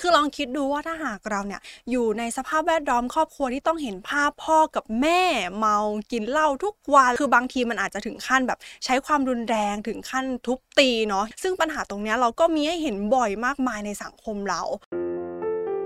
[0.00, 5.20] คือลองคิดดูว่าถ้าหากเราเนี่ยอยู่ในสภาพแวดล้อมครอบครัวที่ต้องเห็นภาพพ่อกับแม่
[5.58, 5.76] เมา
[6.12, 14.62] กินเหล้าทุกวันคือบางทีมันอาจจะถึงขั้นแบบใช้ความรุนแรงถึงขั้นทุบตีเนาะซึ่งปัญหาตรงเนี้ยเราก็มีให้เห็นบ่อยมากมายในสังคมเรา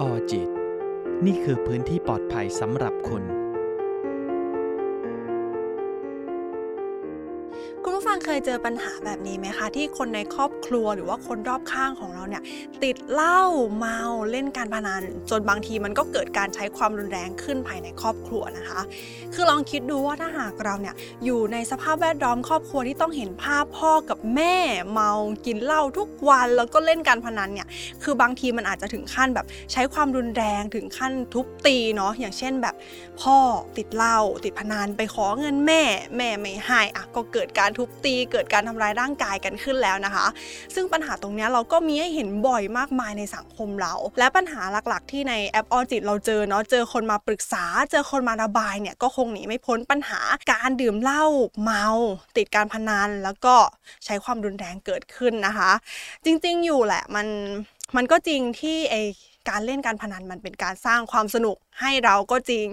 [0.00, 0.48] ออจิต
[1.26, 3.41] นี่คือพื้นที่ปลอดภัยสำหรับคุณ
[7.84, 12.42] คุณผู้ฟังเคยเจอปัญหาแบบนี้ไหมคะ ที่คนในครอบครัวหรือว่าคนรอบข้างของเราเนี่ย
[12.82, 13.42] ติดเหล้า
[13.76, 18.80] เมาเล่นการพนัน จนบางทีมันก็เกิดการใช้ความรุนแรงขึ้นภายในครอบครัวนะคะ
[19.34, 20.94] คือลองคิดดูว่าถ้าหากเราเนี่ย
[21.24, 24.56] อยู่ในสภาพแวดล้อมครอบครัวที่ต้องเห็นภาพพ่อกับแม่
[24.92, 25.10] เมา
[25.46, 27.68] กินเหล้าทุกวันแล้วก็เล่นการพนันเนี่ย
[28.02, 32.74] คือบางทีมันอาจจะถึงขั้นแบบใช้ความรุนแรงถึงขั้นทุบตีเนาะอย่างเช่นแบบ
[33.22, 33.38] พ่อ
[33.78, 35.82] ติดเหล้าติดพนันไปขอเงินแม่
[36.16, 40.26] แม่ไม่ให้อะก็เกิดการทุบตี เกิดการทำร้ายร่างกายกันขึ้นแล้วนะคะ
[40.74, 50.20] ซึ่งปัญหาตรงเนี้ยเราก็มีให้เห็นบ่อยมากมายในสังคมเรา และปัญหาหลักๆ ที่ในแอปออจิตเราเจอเนาะเจอคนมาปรึกษา เจอคนมาระบายเนี่ยก็คงหนีไม่พ้นปัญหา
[50.52, 51.24] การดื่มเหล้า
[51.62, 51.86] เมา
[52.36, 53.54] ติดการพนันแล้วก็
[54.04, 55.70] ใช้ความรุนแรงเกิดขึ้นนะคะ
[56.24, 57.26] จริงๆอยู่แหละมัน
[57.96, 58.96] มันก็จริงที่ไอ
[59.50, 62.66] การเล่นการพนันมันเป็นการสร้างความสนุกให้เราก็จริง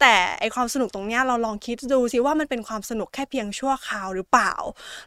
[0.00, 4.52] แต่ไอความสนุกตรงเนี้ยเราลองคิดดูซิว่ามันเป็นความสนุกแค่เพียงชั่วคราวหรือเปล่า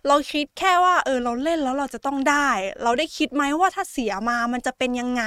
[0.07, 2.49] เราคิดแค่ว่าเออเราเล่นแล้วเราจะต้องได้
[2.83, 5.23] เราได้คิดไหมว่าถ้าเสียมามันจะเป็นยังไง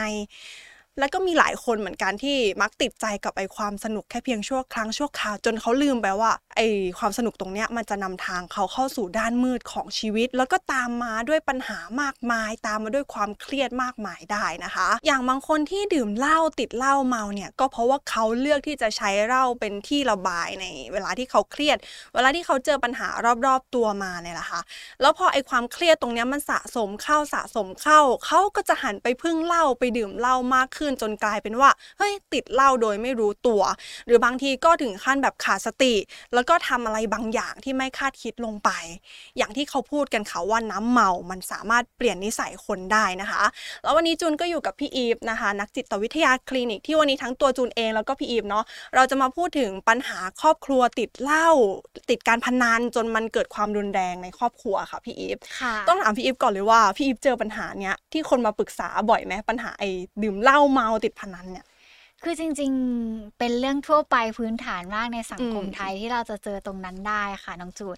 [0.99, 6.61] แล้วก็มีหลายคนเหมือนกันที่มักติดใจกับไอความสนุกแค่เพียงชั่วครั้งชั่วคราวจนเขาลืมไปว่าไอ
[6.99, 21.77] ความสนุกตรงเนี้ยมันจะนำทางเขาเข้าสู่ด้านมืดของชีวิต แล้วก็ตามมาด้วยปัญหามากมาย ตามมาด้วยความเครียดมากมายได้นะคะ อย่างบางคนที่ดื่มเหล้าติดเหล้าเมาเนี่ยก็เพราะว่าเขาเลือกที่จะใช้เหล้าเป็นที่ระบายในเวลาที่เขาเครียด
[22.15, 23.09] เวลาที่เขาเจอปัญหา
[23.47, 24.61] รอบๆตัวมาเนี่ยแหละค่ะ
[25.01, 33.63] แล้วพอไอความเครียดตรงเนี้ยมันสะสมเข้าสะสมเข้า เขาก็จะหันไปพึ่งเหล้าไปดื่มเหล้ามากขึ้นจนกลายเป็นว่าเฮ้ยติดเหล้าโดยไม่รู้ตัว
[34.07, 35.95] หรือบางทีก็ถึงขั้นแบบขาดสติ
[36.35, 38.71] แล้วก็ทำอะไรบางอย่างที่ไม่คาดคิดลงไป
[39.37, 43.43] อย่างที่เขาพูดกันค่ะว่าน้ำเมา มันสามารถเปลี่ยนนิสัยคนได้นะคะ
[43.83, 51.49] แล้ววันนี้จูนก็อยู่กับพี่อีฟนะคะ นักจิตวิทยาคลินิกที่วันนี้ทั้งตัวจูนเองแล้วก็พี่อีฟเนาะเราจะมาพูดถึงปัญหาครอบครัวติดเหล้า
[52.11, 59.91] ติดการพนันจนมันเกิดความรุนแรงในครอบครัวค่ะพี่อีฟค่ะต้องถามพี่อีฟก่อนเลยว่าพี่อีฟเจอปัญหาเนี้ยที่คนมาปรึกษาบ่อยไหมปัญหาไอ้
[60.23, 61.67] ดื่มเหล้าเมาติดพนันเนี่ย
[62.23, 67.97] คือจริงๆ เป็นเรื่องทั่วไปพื้นฐานมากในสังคมอืมไทยที่เราจะเจอตรงนั้นได้ค่ะน้องจูด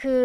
[0.00, 0.24] คือ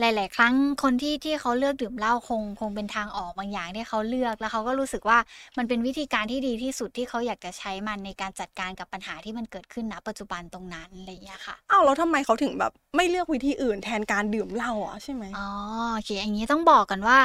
[0.00, 5.18] หลาย ๆ ครั้งคนที่ที่เขาเลือกดื่มเหล้าคงคงเป็นทางออกบางอย่างที่เขาเลือกแล้วเขาก็รู้สึกว่า
[5.58, 15.46] มันเป็นวิธีการที่ดีที่สุดที่เขาอยากจะใช้มันในการจัดการกับปัญหาที่มันเกิดขึ้นณปัจจุบันตรงนั้นอะไรอย่างเงี้ยค่ะอ้าวแล้วทำไมเขาถึงแบบไม่เลือกวิธีอื่นแทนการดื่มเหล้าอะใช่ไหมอ๋อ
[15.94, 17.18] โอเคอย่างนี้ต้องบอกกันว่า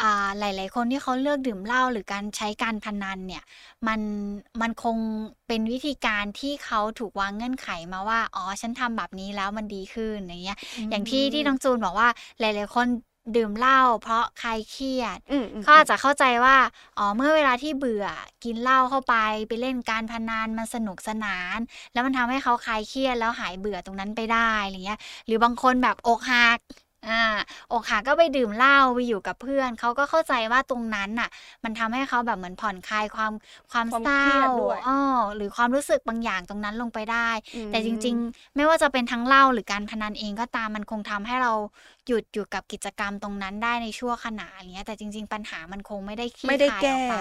[0.00, 3.42] อ่าหลาย ๆ คนที่เขาเลือกดื่มเหล้าหรือการใช้การพนันเนี่ย
[3.86, 4.00] มัน
[4.60, 4.96] มันคง
[5.48, 10.58] เป็นวิธีการที่เขาถูกวางเงื่อนไขมาว่าอ๋อฉันทำแบบนี้แล้วมันดีขึ้นอย่างเงี้ย
[10.90, 12.08] อย่างที่ที่น้องจูนบอกว่า
[12.40, 12.86] หลายๆคน
[13.36, 16.56] ดื่มเหล้าเพราะคลายเครียดอืมอืมเขาอาจจะเข้าใจว่า
[16.98, 18.06] อ๋อเมื่อเวลาที่เบื่อ
[18.44, 19.14] กินเหล้าเข้าไป
[19.48, 21.58] ไปเล่นการพนันมันสนุกสนาน
[21.92, 26.58] แล้วมันทำให้เขาคลายเครียดแล้วหายเบื่อตรงนั้นไปได้อะไรเงี้ย หรือบางคนแบบอกหัก
[27.08, 27.20] อ่า
[27.72, 31.28] อกหักก็ไปดื่มเหล้าไปอยู่กับเพื่อน เขาก็เข้าใจว่าตรงนั้นน่ะ
[31.64, 33.32] มันทำให้เขาแบบเหมือนผ่อนคลายความ
[33.72, 34.98] ความความเศร้าเครียดด้วยอ้อ
[35.36, 41.52] หรือความรู้สึกบางอย่างตรงนั้นลงไปได้อืมแต่จริง ๆ ไม่ว่าจะเป็นทั้งเหล้าหรือการพนันเองก็ตามมันคงทำให้เรา
[42.06, 47.16] หยุดอยู่กับกิจกรรมตรงนั้นได้ในชั่วขณะอย่างเงี้ยแต่จริง ๆ ปัญหามันคงไม่ได้คลี่ไม่ได้คลายแก้ออกไป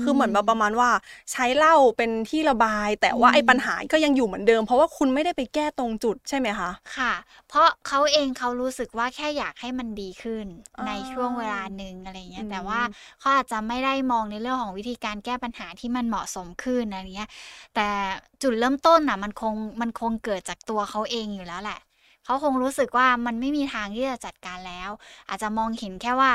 [0.00, 0.90] คือเหมือนแบบประมาณว่า
[1.32, 7.12] ใช้เหล้าเป็นที่ระบาย แต่ว่าอืมไอ้ปัญหาก็ยังอยู่เหมือนเดิม เพราะว่าคุณไม่ได้ไปแก้ตรงจุดใช่ไหมคะค่ะ
[7.48, 10.46] เพราะเขาเองเขารู้สึกว่าแค่อยากให้มันดีขึ้น
[10.78, 12.80] อ่าในช่วงเวลาหนึ่งอะไรเงี้อืยมแต่ว่า
[13.18, 17.30] เขาอาจจะไม่ได้มองในเรื่องของวิธีการแก้ปัญหาที่มันเหมาะสมขึ้นอะไรเงี้ย
[17.74, 17.88] แต่
[18.42, 21.78] จุดเริ่มต้นน่ะมันคงมันคงเกิดจากตัวเขาเองอยู่แล้วแหละ
[22.24, 24.90] เขาคงรู้สึกว่ามันไม่มีทางที่จะจัดการแล้ว
[25.28, 26.32] อาจจะมองเห็นแค่ว่า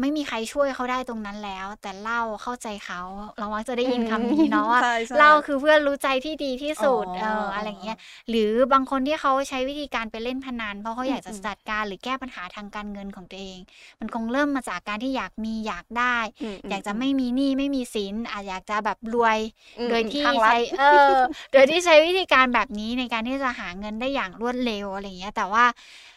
[0.00, 3.00] ไม่มีใครช่วยเขาได้ตรงนั้นแล้ว แต่เล่าเข้าใจเขา
[3.38, 7.98] เรามักจะได้ยินคำนี้เนาะว่าใช่ใช่เล่าคือเพื่อนรู้ใจที่ดีที่สุดอ๋อเอออะไรเงี้ย
[8.28, 13.58] หรือบางคนที่เขาใช้วิธีการไปเล่นพนันเพราะเขาอืมอยากจะอืมจัดการหรือแก้ปัญหาทางการเงินของตัวเอง
[14.00, 16.16] มันคงเริ่มมาจากการที่อยากมีอยากได้
[16.64, 19.38] มอยากจะไม่มีหนี้ไม่มีสินอาจอยากจะแบบรวย
[19.78, 20.82] อืมโดยที่ทางลัดใช้เอ
[21.12, 21.14] อ
[21.52, 26.13] โดยที่ใช้วิธีการแบบนี้ในการที่จะหาเงินได้อย่างรวดเร็วอะไรอย่างเงี้ยแต่ว่าอ่า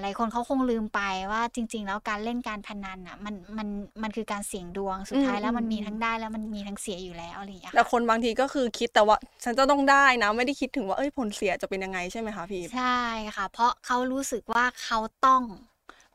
[0.00, 1.00] หลายคนเขาคงลืมไป
[1.32, 3.68] ว่าจริง ๆ แล้วการเล่นการพนันอะมันมัน
[4.02, 13.00] มันคือการเสี่ยงดวงสุดท้ายแล้วมันมีทั้งได้แล้วมันมีทั้งเสียอยู่แล้วอะไรอย่างเงี้ยแต่ค่ะคนบางทีก็คือคิดแต่ว่าฉันจะต้องได้นะ ไม่ได้คิดถึงว่าเอ้ยผลเสียจะเป็นยังไงใช่ไหมคะพี่อีฟใช่
[13.36, 15.42] ค่ะ เพราะเขารู้สึกว่าเขาต้อง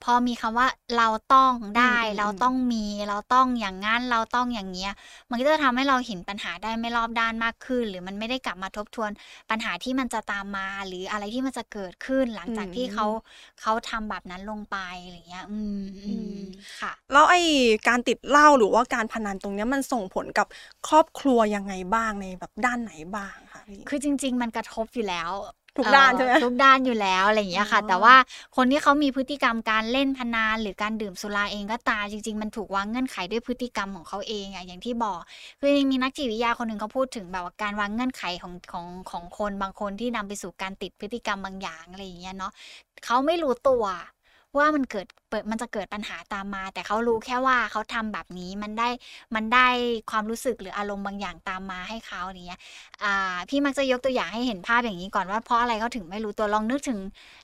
[0.06, 0.68] พพอมีคำว่า
[0.98, 4.92] เราต้องได้อืมเราอืมต้องมีเราต้องอย่างงั้นเราต้องอย่างเงี้ย
[5.30, 9.12] มันก็จะทำให้เราเห็นปัญหาได้ไม่รอบด้านมากขึ้น หรือมันไม่ได้กลับมาทบทวน
[9.50, 13.08] ปัญหาที่มันจะตามมา หรืออะไรที่มันจะเกิดขึ้นหลังจากที่เขา
[13.62, 16.40] เขาทำแบบนั้นลงไปอะไรเงี้ยอืมอืม
[16.82, 17.42] ค่ะ แล้วไอ้
[17.88, 20.48] การติดเหล้าหรือว่าการพนันตรงเนี้ยมันส่งผลกับ
[20.88, 25.32] ครอบครัวยังไงบ้างในแบบด้านไหนบ้างคะพี่คือจริง ๆ มันกระทบอยู่แล้ว
[25.78, 28.16] ทุกด้านใช่ไหมเอ่อทุกด้านอยู่แล้วอะไรอย่างเงี้ยค่ะอ๋อแต่ว่า
[28.56, 35.20] คนที่เขามีพฤติกรรมการเล่นพนันหรือการดื่มสุราเองก็ตามจริง ๆ มันถูกวางเงื่อนไขด้วยพฤติกรรมของเขาเองอะอย่างที่บอก
[35.60, 42.52] คือมีนักจิตวิทยาคนหนึ่งเขาพูดถึงแบบว่าการวางเงื่อนไขของของของคนบางคนที่นำไปสู่การติดพฤติกรรมบางอย่างอะไรอย่างเงี้ยเนาะ
[43.06, 43.84] เขาไม่รู้ตัว
[44.58, 48.90] ว่ามันเกิดเปิดมันจะเกิดปัญหาตามมา แต่เขารู้แค่ว่าเขาทำแบบนี้มันได้
[49.36, 49.68] มันได้
[50.12, 52.60] ความรู้สึกหรืออารมณ์บางอย่างตามมาให้เขาอย่างเงี้ย
[53.04, 57.00] อ่าพี่มักจะยกตัวอย่างให้เห็นภาพอย่างนี้ก่อนว่าเพราะอะไรเขาถึงไม่รู้ตัวลองนึกถึง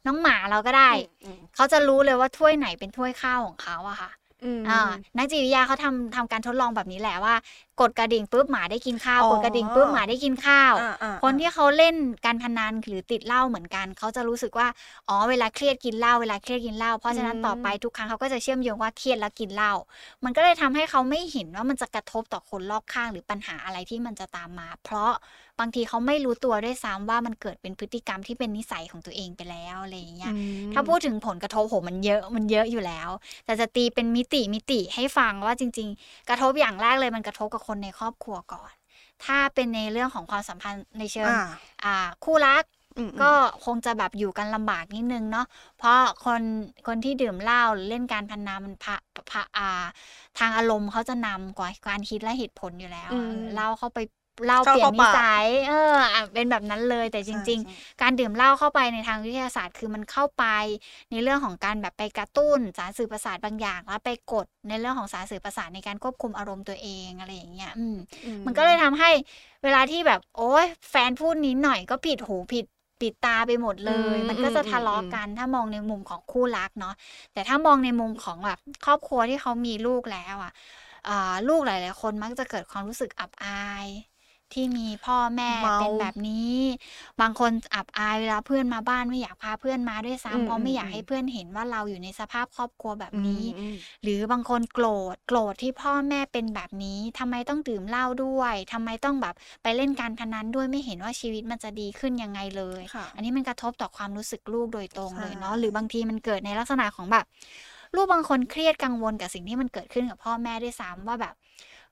[0.05, 0.91] น้องหมาเราก็ได้
[1.23, 4.11] อืมเขาจะรู้เลยว่าถ้วยไหนเป็นถ้วยข้าวของเขาอะค่ะ
[4.43, 4.79] อืมอ่า
[5.17, 7.35] นักจิตวิทยาเขาทำทำการทดลองแบบนี้แหละว่า
[7.81, 11.95] กดกระดิ่งปุ๊บหมาได้กินข้าวอ๋อกดกระดิ่งปุ๊บหมาได้กินข้าวอ่าอ่าคนที่เขาเล่น
[12.25, 14.67] การพนันหรือติดเหล้าเหมือนกัน เขาจะรู้สึกว่า
[15.07, 19.73] อ๋อเวลาเครียดกินเหล้าเวลาเครียดกินเหล้าเพราะฉะนั้นต่อไปทุกครั้งเขาก็จะเชื่อมโยงว่าเครียดแล้วกินเหล้า
[20.23, 25.11] มันก็เลยทำให้เขาไม่เห็นว่ามันจะกระทบต่อคนรอบข้างหรือปัญหาอะไรที่มันจะตามมา เพราะ
[25.61, 33.09] บางทีเขาไม่รู้ตัวด้วยซ้ำว่ามันเกิดเป็นพฤติกรรมที่เป็นนิสัยของตัวเองไปแล้วอะไรอย่างเงี้ยอืมถ้าพูดถึงผลกระทบโหมันเยอะมันเยอะอยู่แล้ว
[33.45, 38.71] แต่จะตีเป็นมิติมิติให้ฟังว่าจริง ๆ กระทบอย่างแรกเลยมันกระทบกับคนในครอบครัวก่อน
[39.25, 41.41] ถ้าเป็นในเรื่องของความสัมพันธ์ในเชิงอ่า
[41.83, 42.63] อ่าคู่รัก
[42.97, 43.31] อืมก็
[43.65, 45.45] คงจะแบบอยู่กันลำบากนิดนึงเนาะ
[45.77, 46.41] เพราะคน
[46.87, 48.95] คนที่ดื่มเหล้าหรือเล่นการพนันมันพะ
[49.31, 49.83] พะอ่า
[50.39, 53.99] ทางอารมณ์เขาจะนำกว่าการคิดและเหตุผลอยู่แล้วอืมเออเหล้าเข้าไป
[54.45, 60.45] เหล้าเข้าเปลี่ยนเข้านิปากสัยเอออะเป็นแบบนั้นเลยแต่จริงใช่ๆการดื่มเหล้าเข้าไปในทางวิทยาศาสตร์คือมันเข้าไป
[61.11, 67.95] ในเรื่องของการแบบไปกระตุ้นสารสื่อประสาทบางอย่าง แล้วไปกดในเรื่องของสารสื่อประสาทในการควบคุมอารมณ์ตัวเองอะไรอย่างเงี้ยอืม
[68.25, 69.09] อืมันก็เลยทำให้
[69.63, 72.65] เวลาที่แบบ โอ้ยแฟนพูดนิดหน่อยก็ผิดหูผิด
[73.01, 76.93] ปิดตาไปหมดเลยอืมมันก็จะอืมทะเลาะอืมกันถ้ามองในมุมของคู่รักเนาะ
[77.33, 80.51] แต่ถ้ามองในมุมของแบบครอบครัวที่เขามีลูกแล้วอะ
[81.07, 83.49] อ่าลูกหลาย ๆ คนมักจะเกิดความรู้สึกอับอา
[83.85, 83.87] ย
[84.55, 86.55] ที่มีพ่อแม่เมาเป็นแบบนี้
[87.21, 107.25] บางคนอับอายเวลาเพื่อนมาบ้านไม่อยากพาเพื่อนมาด้วยอืมซ้ำเพราะไม่อยากอืมให้เพื่อนเห็นว่าเราอยู่ในสภาพครอบครัวแบบนี้อืมหรือบางคนโกรธโกรธที่พ่อแม่เป็นแบบนี้ทำไมต้องดื่มเหล้าด้วยทำไมต้องแบบไปเล่นการพนันด้วยไม่เห็นว่าชีวิตมันจะดีขึ้นยังไงเลยค่ะอันนี้มันกระทบต่อความรู้สึกลูกโดยตรงใช่เลยเนาะหรือบางทีมันเกิดในลักษณะของแบบ
[107.95, 111.33] ลูกบางคนเครียดกังวลกับสิ่งที่มันเกิดขึ้นกับพ่อแม่ด้วยซ้ำว่าแบบ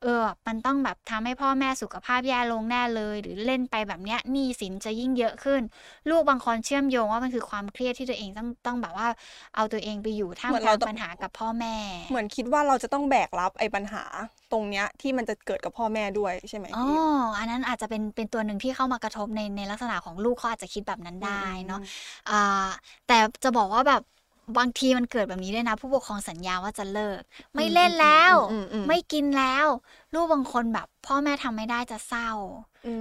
[0.01, 0.10] เออ
[0.48, 5.62] มันต้องแบบทำให้พ่อแม่สุขภาพแย่ลงแน่เลย หรือเล่นไปแบบเนี้ยหนี้สินจะยิ่งเยอะขึ้น
[6.10, 9.07] ลูกบางคนเชื่อมโยงว่ามันคือความเครียดที่ตัวเองต้องต้องแบบว่า
[9.56, 11.75] เอาตัวเองไปอยู่ท่ามเหมือนกลาเรางต้องปัญหากับพ่อแม่
[12.07, 14.04] เหมือนคิดว่าเราจะต้องแบกรับไอ้ปัญหา
[14.51, 16.96] ตรงเนี้ยที่มันจะเกิดกับพ่อแม่ด้วยใช่ไหมอ๋อพี่
[17.38, 21.30] อันนั้นอาจจะเป็นเป็นตัวหนึ่งที่เข้ามากระทบในในลักษณะของลูกเขาอาจจะคิดแบบนั้นได้
[21.66, 21.78] เนาะ
[22.28, 22.34] อ่า
[23.06, 23.13] แต่
[23.44, 24.01] จะบอกว่าแบบ
[24.57, 27.22] บางทีมันเกิดแบบนี้ด้วยนะ ผู้ปกครองสัญญาว่าจะเลิก
[27.56, 29.68] ไม่เล่นแล้วอืมอืมอืมไม่กินแล้ว
[30.13, 32.30] ลูกบางคนแบบ พ่อแม่ทำไม่ได้จะเศร้า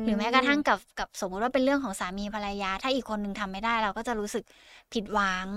[0.05, 4.45] หรือแม้กระทั่งกับกับสมมติว่าเป็นเรื่องของสามีภรรยา ถ้าอีกคนหนึ่งทำไม่ได้เราก็จะรู้สึก
[4.93, 5.49] ผิดหวัง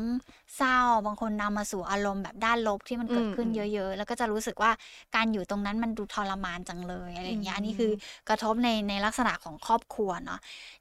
[0.58, 4.72] เศร้า บางคนนำมาสู่อารมณ์แบบด้านลบที่มันเกิดขึ้นอืมเยอะ ๆ แล้วก็จะรู้สึกว่า
[5.16, 7.92] การอยู่ตรงนั้นมันดูทรมานจังเลยอะไรอย่างเงี้ยอืมอันนี้คือ
[8.30, 10.40] กระทบในในลักษณะของครอบครัวเนาะ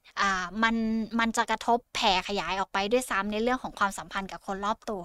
[0.63, 0.75] มัน
[1.19, 5.03] มันจะกระทบแผ่ขยายออกไปด้วยซ้ำในเรื่องของความสัมพันธ์กับคนรอบตัว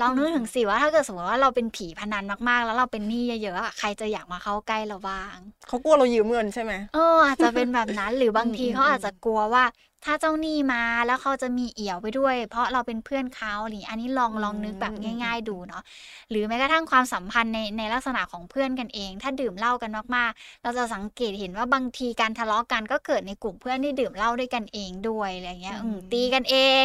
[0.00, 5.36] ลองนึกถึงสิว่าถ้าเกิดสมมติว่าเราเป็นผีพนันมากๆ แล้วเราเป็นหนี้เยอะๆอะใครจะอยากมาเข้าใกล้เราบ้าง
[5.66, 9.64] เขากลัวเรายืมเงินใช่ไหมเอออาจจะเป็นแบบนั้นหรือบางทีอืมเขาอาจอืมจะกลัวว่า
[10.06, 15.82] ถ้าเจ้าหนี้มาแล้วเขาจะมีเอี่ยวไปด้วย เพราะเราเป็นเพื่อนเขาหรืออันนี้ลองลองนึกแบบง่าย ๆ ดูเนาะ
[16.30, 26.84] หรือแม้กระทั่งความสัมพันธ์ในในลักษณะของเพื่อนกันเอง ถ้าดื่มเหล้ากันมากๆ เราจะสังเกตเห็นว่าบางทีการทะเลาะกันก็เกิดในกลุ่มเพื่อนที่ดื่มเหล้าด้วยกันเองด้วยอะไรอย่างเงี้ยอืมตีกันเอง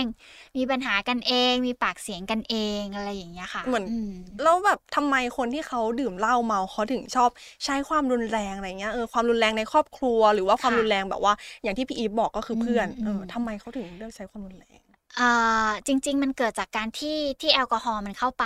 [0.57, 4.11] มีปัญหากันเอง มีปากเสียงกันเองอะไรอย่างเงี้ยค่ะเหมือนอืม
[4.43, 7.29] แล้วแบบทำไมคนที่เขาดื่มเหล้าเมาเขาถึงชอบ
[7.65, 14.81] ใช้ความรุนแรงอะไรเงี้ยเออความรุนแรงในครอบครัว หรือว่าความค่ะรุนแรงแบบว่า อย่างที่พี่อีฟบอกก็คือเพื่อนอืมเอออืมทำไมเขาถึงเลือกใช้ความรุนแรง
[15.19, 18.45] อ่าจริง ๆ มันเกิดจากการที่ที่แอลกอฮอล์มันเข้าไป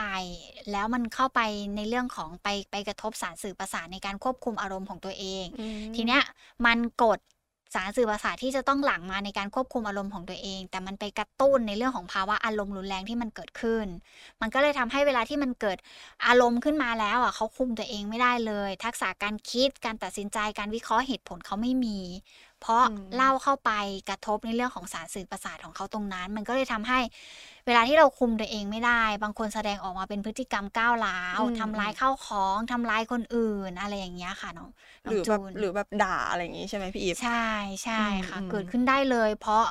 [0.72, 1.41] แล้วมันเข้าไป
[1.75, 5.45] ในเรื่องของไปไปกระทบสารสื่อประสาทในการควบคุมอารมณ์ของตัวเอง
[5.95, 6.22] ทีเนี้ย
[6.65, 7.19] มันกด
[7.75, 13.86] สารสื่อประสาทที่จะต้องหลั่งมาในการควบคุมอารมณ์ของตัวเอง แต่มันไปกระตุ้นในเรื่องของภาวะอารมณ์รุนแรงที่มันเกิดขึ้น
[14.41, 15.77] มันก็เลยทำให้เวลาที่มันเกิด
[16.27, 22.00] อารมณ์ขึ้นมาแล้วอะเขาคุมตัวเองไม่ได้เลย ทักษะการคิดการตัดสินใจการวิเคราะห์เหตุผลเขาไม่มี
[22.62, 23.71] เพราะอืมเหล้าเข้าไป
[24.09, 27.00] กระทบในเรื่องของสารสื่อประสาทของเขาตรงนั้น มันก็เลยทำให้
[27.65, 34.69] เวลาที่เราคุมตัวเองไม่ได้ บางคนแสดงออกมาเป็นพฤติกรรมก้าวร้าวอืมทำร้ายข้าวของทำร้ายคนอื่น อะไรอย่างเงี้ยค่ะน้อง
[35.05, 37.43] น้หองรือแบจูบนหรือแบบด่าอะไรอย่างงี้ใช่ไหมพี่อีฟใช่
[37.83, 39.63] ใช่อืมค่ะอืมเกิดขึ้นได้เลย เพราะ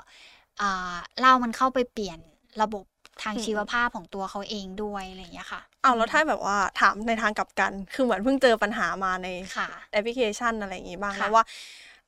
[0.61, 2.19] อ่าเหล้ามันเข้าไปเปลี่ยน
[2.63, 2.85] ระบบ
[3.23, 11.45] ทางอืมชีวภาพของตัวเขาเองด้วยอะไรอย่างเงี้ยค่ะเอาแล้วถ้าแบบว่าถามในทางกลับกัน คือเหมือนเพิ่งเจอปัญหามาในค่ะแอปพลิเคชันอะไรอย่างงี้บ้างค่ะนะว่า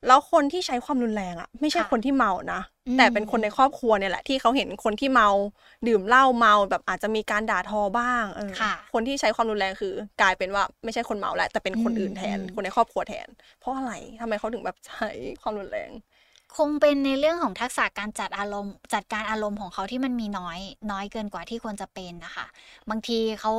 [0.07, 5.29] แล้วคนที่ใช้ความรุนแรงอะไม่ใช่ค่ะคนที่เมานะอืมแต่เป็นคนในครอบครัวเนี่ยแหละที่เขาเห็นคนที่เมา
[5.87, 13.27] ดื่มเหล้าเมาแบบอาจจะมีการด่าทอบ้างเออค่ะคนที่ใช้ความรุนแรงคือ กลายเป็นว่าไม่ใช่คนเมาแล้วแต่เป็นคนอื่นแทนอืมคนในครอบครัวแทน
[13.59, 15.09] เพราะอะไรทำไมเขาถึงแบบใช้
[15.41, 15.89] ความรุนแรง
[16.57, 20.59] คงเป็นในเรื่องของทักษะการจัดอารมณ์ จัดการอารมณ์ของเขาที่มันมีน้อย
[20.91, 22.45] น้อยเกินกว่าที่ควรจะเป็นนะคะ
[22.89, 23.53] บางทีเขา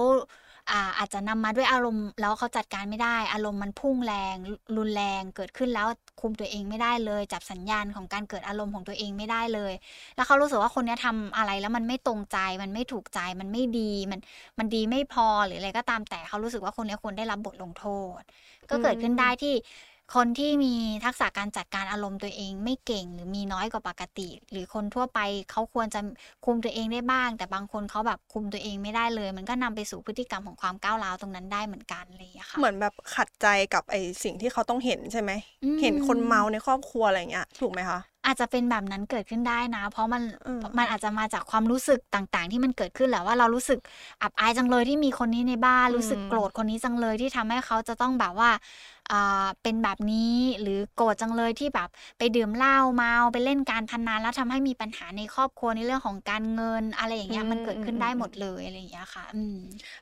[0.70, 4.36] อาอาจจะนำมาด้วยอารมณ์แล้วเขาจัดการไม่ได้ อารมณ์มันพุ่งแรง
[4.76, 5.86] รุนแรงเกิดขึ้นแล้ว
[6.20, 9.72] คุมตัวเองไม่ได้เลย จับสัญญาณของการเกิดอารมณ์ของตัวเองไม่ได้เลย
[10.16, 14.20] แล้วเขารู้สึกว่าคนนี้ยทำอะไรแล้วมันไม่ตรงใจมันไม่ถูกใจมันไม่ดีมัน
[14.58, 17.86] มันดีไม่พอหรืออะไรก็ตามแต่เขารู้สึกว่าคนนี้ควรได้รับบทลงโท
[18.18, 18.20] ษ
[18.70, 19.54] ก็เกิดขึ้นได้ที่
[20.14, 20.74] คนที่มี
[21.04, 25.18] ทักษะการจัดการอารมณ์ตัวเองไม่เก่งหรือมีน้อยกว่าปกติ หรือคนทั่วไป
[25.50, 26.00] เขาควรจะ
[26.46, 35.30] คุมตัวเองได้บ้าง แต่บางคนเขาแบบคุมตัวเองไม่ได้เลย มันก็นำไปสู่พฤติกรรมของความก้าวร้าวตรงนั้นได้เหมือนกันอะไรอย่างเลยค่ะเหมือนแบบขัดใจกับไอสิ่งที่เขาต้องเห็นใช่ไหม
[35.62, 43.78] อืมเห็นคนเมาในครอบครัวอะไรอย่างเงี้ยถูกไหมคะอาจจะเป็นแบบนั้นเกิดขึ้นได้นะ เพราะมันเออมันอาจจะมาจากความรู้สึกต่างๆ ที่มันเกิดขึ้นแหละว่าเรารู้สึก
[44.22, 48.97] อับอายจังเลยที่มีคนนี้ในบ้านอืมรู้สึกโกรธคนนี้จังเลยที่ทำให้เขาจะต้องแบบว่าอ่า
[49.62, 51.88] เป็นแบบนี้หรือโกรธจังเลยที่แบบ
[52.18, 59.56] ไปดื่มเหล้าเมาไปเล่นการพนันแล้วทำให้มีปัญหาในครอบครัวในเรื่องของการเงิน อะไรอย่างเงี้ยมันเกิดขึ้นได้หมดเลยอะไรอย่างเงี้ยค่ะอืม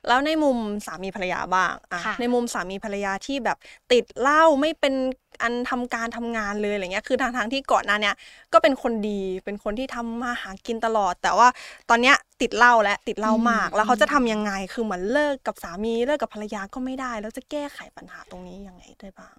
[0.07, 3.57] แล้วในมุมสามีภรรยาบ้างอะค่ะในมุมสามีภรรยาที่แบบ
[3.91, 4.93] ติดเหล้าไม่เป็น
[5.41, 8.15] อันทำการทำงานเลยอะไรเงี้ยคือทางทางๆที่ก่อนหน้าเนี้ย
[8.53, 11.47] ก็เป็นคนดีเป็นคนที่ทำมาหากินตลอด แต่ว่า
[11.89, 19.35] ตอนเนี้ยติดเหล้าและติดเหล้ามาก แล้วเขาจะทำยังไงคือเหมือนเลิกกับสามีเลิกกับภรรยาก็ไม่ได้ แล้วจะแก้ไขปัญหาตรงนี้ยังไงได้บ้าง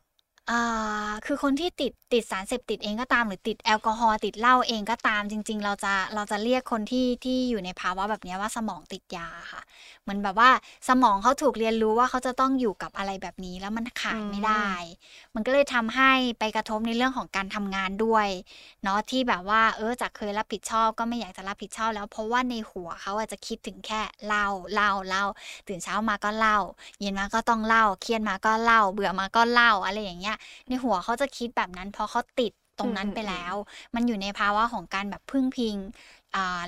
[0.51, 9.63] อ่าคือคนที่ติดติดสารเสพติดเองก็ตาม หรือติดแอลกอฮอล์ติดเหล้าเองก็ตามจริง ๆ เราจะเราจะเรียกคนที่ที่อยู่ในภาวะแบบเนี้ยว่าสมองติดยาค่ะ
[10.03, 10.51] เหมือนแบบว่า
[10.89, 14.69] สมองเขาถูกเรียนรู้ว่าเขาจะต้องอยู่กับอะไรแบบนี้แล้วมันขาดไม่ได้
[15.35, 18.29] มันก็เลยทำให้ไปกระทบในเรื่องของการทำงานด้วย
[18.83, 25.25] เนาะที่แบบว่าเออจากเคยรับผิดชอบก็ไม่อยากจะรับผิดชอบแล้ว เพราะว่าในหัวเขาอาจจะคิดถึงแค่เหล้าเหล้าเหล้า
[25.69, 26.59] ตื่นเช้ามาก็เหล้า
[27.01, 30.37] เย็นมาก็ต้องเหล้าเครียดมาก็เหล้าเบื่อมาก็เหล้าอะไรอย่างเงี้ย
[30.69, 33.55] ในหัวเขาจะคิดแบบนั้นเพราะเขาติดตรงนั้นอืมไปแล้ว
[33.95, 36.18] มันอยู่ในภาวะของการแบบพึ่งพิงอ่า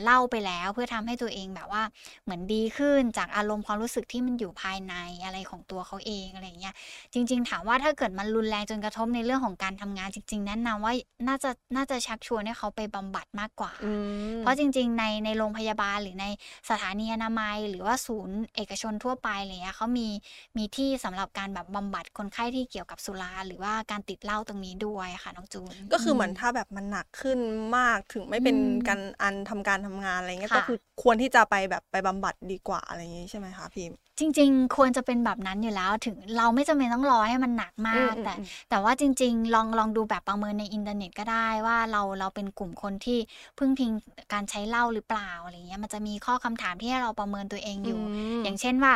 [0.04, 1.82] เล่าไปแล้วเพื่อทำให้ตัวเองแบบว่า
[2.24, 6.74] เหมือนดีขึ้นจากอารมณ์ความรู้สึกที่มันอยู่ภายในอะไรของตัวเขาเองอะไรอย่างเงี้ย
[7.12, 10.92] จริง ๆ ถามว่าถ้าเกิดมันรุนแรงจนกระทบในเรื่องของการทำงานจริง ๆ แนะนำว่า
[11.28, 13.92] น่าจะน่าจะชักชวนให้เขาไปบำบัดมากกว่าอื
[14.36, 16.26] มเพราะจริง ๆ ในในโรงพยาบาลหรือใน
[16.70, 20.08] สถานีอนามัย หรือว่าศูนย์เอกชนทั่วไปอะไรเงี้ยเขามี
[20.56, 27.38] มีที่สำหรับการแบบบำบัดคนไข้ที่เกี่ยวกับสุราหรือว่าการติดเหล้าตรงนี้ด้วยค่ะน้องจูนก็คือเหมือนถ้าแบบมันหนักขึ้น
[27.76, 43.18] มากถึงไม่เป็นอืมการอันทำการทำงานอะไรเงี้ยค่ะก็คือควรที่จะไปแบบไปบำบัดดีกว่าอะไรอย่างงี้ใช่ไหมคะพิมพ์จริง ๆ ควรจะเป็นแบบนั้นอยู่แล้วถึงเราไม่จำเป็นต้องรอให้มันหนักมากอืมแต่อืมแต่ว่าจริง ๆ ลองลองดูแบบประเมินในอินเทอร์เน็ตก็ได้ว่าเราเราเป็นกลุ่มคนที่
[43.58, 43.90] พึ่งพิง
[44.32, 48.00] การใช้เหล้าหรือเปล่าอะไรเงี้ยมันจะมีข้อคำถามที่ให้เราประเมินตัวเองอยู่
[48.36, 48.92] มอย่างเช่นว่า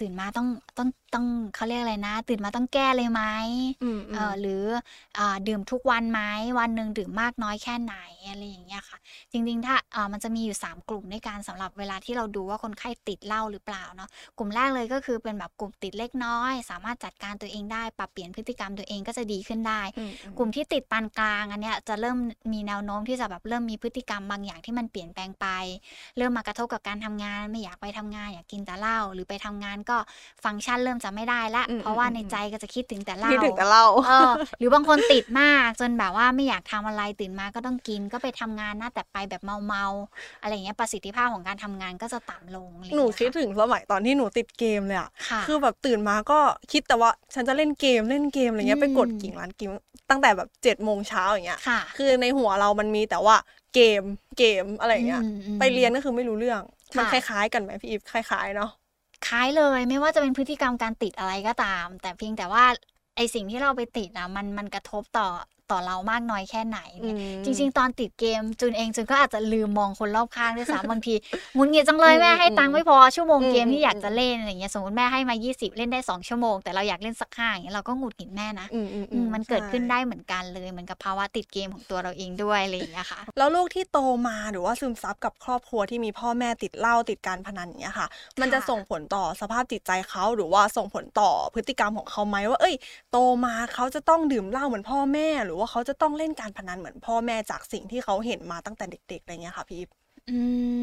[0.00, 3.22] ตื่นมาต้องต้อง ต้องเขาเรียกอะไรนะ ตื่นมาต้องแก้เลยไหม
[3.82, 4.64] อืมอืมเออหรือ
[5.18, 6.20] อ่าดื่มทุกวันไหม
[6.58, 7.96] วันหนึ่งดื่มมากน้อยแค่ไหน
[8.30, 8.98] อะไรอย่างเงี้ยค่ะ
[9.32, 22.18] จริงๆ ถ้าอ่ามันจะมีอยู่ 3 กลุ่มด้วยกันสำหรับเวลาที่เราดูว่าคนไข้ติดเหล้าหรือเปล่าเนาะกลุ่มแรกเลยก็คือเป็นแบบกลุ่มติดเล็กน้อย สามารถจัดการตัวเองได้ปรับเปลี่ยนพฤติกรรมตัวเองก็จะดีขึ้นได้อืมอืมกลุ่มที่ติดปานกลางอันเนี้ยจะเริ่ม
[22.52, 25.46] มีแนวโน้มที่จะแบบเริ่มมีพฤติกรรมบางอย่างที่มันเปลี่ยนแปลงไป
[26.16, 29.96] เริ่มมากระทบกับการทำงาน ไม่อยากไปทำงานอยากกินแต่เหล้าหรือไปทำงานก็
[30.44, 46.38] ฟังก์ชันเริ่มจะไม่ได้ละอืมเพราะว่าอืมในอืมใจก็จะคิดถึงแต่เหล้าคิดถึงแต่เหล้าเออหรือบางคนติดมากจนแบบว่าไม่อยากทำอะไรตื่นมาก็ต้องกินก็ไปทำงานนะแต่ไปแบบเมาๆอะไรอย่างเงี้ยประสิทธิภาพของการทำงานก็จะต่ำลงอะไรอย่าหงนูเงี้ยคิดค่ะถึงสมัยตอนที่หนูติดเกมเลยอะค่ะคือแบบตื่นมาก็
[46.72, 49.70] คิดแต่ว่าฉันจะเล่นเกมเล่นเกมอะไรเงี้ยอืมไปกดกิ่งร้านเกม
[50.10, 53.36] ตั้งแต่แบบเจ็ดโมงเช้าอย่างเงี้ยค่ะคือในหัวเรามันมีแต่ว่า
[53.74, 54.02] เกม
[54.38, 56.60] เกมอะไรอย่างเงี้ยอืมอืมไปเรียนก็คือไม่รู้เรื่อง
[56.96, 58.70] มันคค่ะล้ายๆกันไหมพี่อีฟคล้ายๆเนาะ
[59.26, 62.64] คล้ายเลยไม่ว่าจะเป็นพฤติกรรมการติดอะไรก็ตาม แต่เพียงแต่ว่า
[63.16, 65.28] ไอสิ่งที่เราไปติดอะมันมันกระทบต่อ
[65.72, 71.14] ต่อเรามากน้อยแค่ไหนอืเนี่ยมจริง ๆ ตอนติดเกมจูนเองจูนก็อาจจะลืมมองคนรอบข้างด้วยซ้ำบางที
[71.54, 88.06] หงุนงิดจังเลยแม่ให้ตังค์ไม่พอชั่วโมงเกมที่อยากจะเล่นอะไรเงี้ยสมมติแม่ให้มา 20 เล่นได้ 2 ชั่วโมง แต่เราอยากเล่นสักห้าอย่างเงี้ยเราก็หงุดหงิดแม่นะอืมอืมอืมมันเกิดขึ้นใช่ได้เหมือนกันเลยเหมือนกับภาวะติดเกมของตัวเราเองด้วยอะไรอย่างเงี้ยค่ะแล้วลูกที่โตมาหรือว่าซึมซับกับครอบครัวที่มีพ่อแม่ติดเหล้าติดการพนันอย่างเงี้ยค่ะ
[88.40, 92.74] มันจะค่ะส่งผลต่อสภาพจิตใจเขาหรือว่าส่งผลต่อพฤติกรรมของเขาไหมว่า เอ้ย
[93.12, 99.80] โตมาเขาจะต้องดื่มเหล้าเหมือนพ่อแม่หรือว่าเขาจะต้องเล่นการพนันเหมือนพ่อแม่จากสิ่งที่เขาเห็นมาตั้งแต่เด็กๆอะไรเงี้ยค่ะพี่
[100.28, 100.38] อื
[100.78, 100.80] ม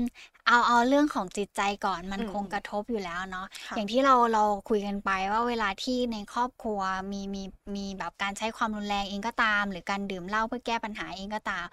[0.47, 6.81] เอาเอาเรื่องของจิตใจก่อนมันอืมคงกระทบอยู่แล้วเนาะค่ะ อย่างที่เราเราคุยกันไปว่าเวลาที่ในครอบครัว
[7.11, 7.43] มีมี
[7.75, 11.65] มีแบบการใช้ความรุนแรงเองก็ตาม หรือการดื่มเหล้าเพื่อแก้ปัญหาเองก็ตาม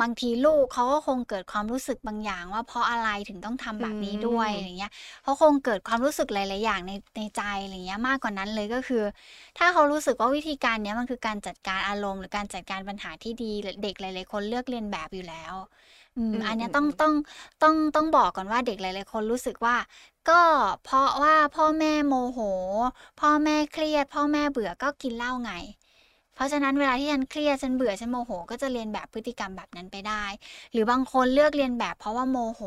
[0.00, 9.02] บางทีลูกเขาก็คงเกิดความรู้สึกบางอย่าง ว่าเพราะอะไรถึงต้องทำแบบนี้ด้วยอืมอะไรเงี้ยเขาคงเกิดความรู้สึกหลาย ๆ อย่างในในใจอะไรเงี้ยมากกว่านั้นเลยก็คือ
[9.58, 15.54] ถ้าเขารู้สึกว่าวิธีการเนี้ยมันคือการจัดการอารมณ์หรือการจัดการปัญหาที่ดีเด็กหลาย ๆ คนเลือกเรียนแบบอยู่แล้ว
[16.18, 17.12] อืมอืมอันเนี้ยอืมต้องอืมต้อง
[17.62, 19.76] ต้องต้องบอกก่อนว่าเด็กหลาย ๆ คนรู้สึกว่า
[20.28, 20.42] ก็
[20.84, 22.40] เพราะว่าพ่อแม่โมโห
[23.20, 25.52] พ่อแม่เครียด พ่อแม่เบื่อก็กินเหล้าไง
[26.34, 30.24] เพราะฉะนั้นเวลาที่ฉันเครียดฉันเบื่อฉันโมโห ก็จะเรียนแบบพฤติกรรมแบบนั้นไปได้
[30.72, 32.62] หรือบางคนเลือกเรียนแบบเพราะว่าโมโห